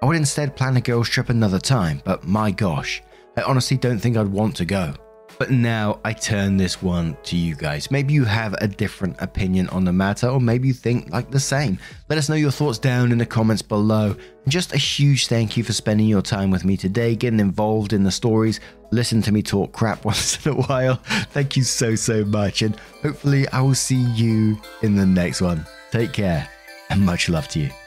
I 0.02 0.06
would 0.06 0.16
instead 0.16 0.56
plan 0.56 0.78
a 0.78 0.82
girls' 0.82 1.10
trip 1.10 1.30
another 1.30 1.60
time, 1.60 2.02
but 2.06 2.24
my 2.24 2.52
gosh, 2.52 3.02
I 3.36 3.42
honestly 3.42 3.78
don't 3.78 3.98
think 3.98 4.16
I'd 4.16 4.28
want 4.28 4.56
to 4.58 4.66
go. 4.66 4.94
But 5.40 5.52
now 5.52 6.00
I 6.04 6.14
turn 6.14 6.58
this 6.58 6.82
one 6.82 7.18
to 7.24 7.36
you 7.36 7.56
guys. 7.56 7.92
Maybe 7.92 8.14
you 8.14 8.24
have 8.26 8.54
a 8.60 8.68
different 8.68 9.16
opinion 9.20 9.70
on 9.70 9.86
the 9.86 9.94
matter, 9.94 10.28
or 10.28 10.40
maybe 10.40 10.68
you 10.68 10.74
think 10.74 11.12
like 11.12 11.30
the 11.30 11.40
same. 11.40 11.80
Let 12.10 12.18
us 12.18 12.30
know 12.30 12.36
your 12.36 12.52
thoughts 12.52 12.80
down 12.80 13.12
in 13.12 13.18
the 13.18 13.26
comments 13.26 13.62
below. 13.62 14.16
And 14.44 14.52
just 14.52 14.74
a 14.74 14.78
huge 14.78 15.28
thank 15.28 15.58
you 15.58 15.64
for 15.64 15.74
spending 15.74 16.08
your 16.08 16.24
time 16.24 16.50
with 16.50 16.66
me 16.66 16.78
today, 16.78 17.16
getting 17.16 17.40
involved 17.40 17.94
in 17.94 18.04
the 18.04 18.12
stories, 18.12 18.60
listen 18.92 19.22
to 19.24 19.32
me 19.32 19.42
talk 19.44 19.74
crap 19.74 20.06
once 20.06 20.44
in 20.46 20.54
a 20.54 20.56
while. 20.56 20.96
Thank 21.32 21.56
you 21.58 21.64
so, 21.64 21.96
so 21.96 22.24
much. 22.26 22.62
And 22.62 22.76
hopefully, 23.04 23.48
I 23.50 23.62
will 23.62 23.76
see 23.76 24.02
you 24.14 24.60
in 24.82 24.96
the 24.96 25.06
next 25.06 25.42
one. 25.42 25.66
Take 25.92 26.14
care, 26.14 26.50
and 26.90 27.06
much 27.06 27.30
love 27.30 27.48
to 27.50 27.60
you. 27.60 27.87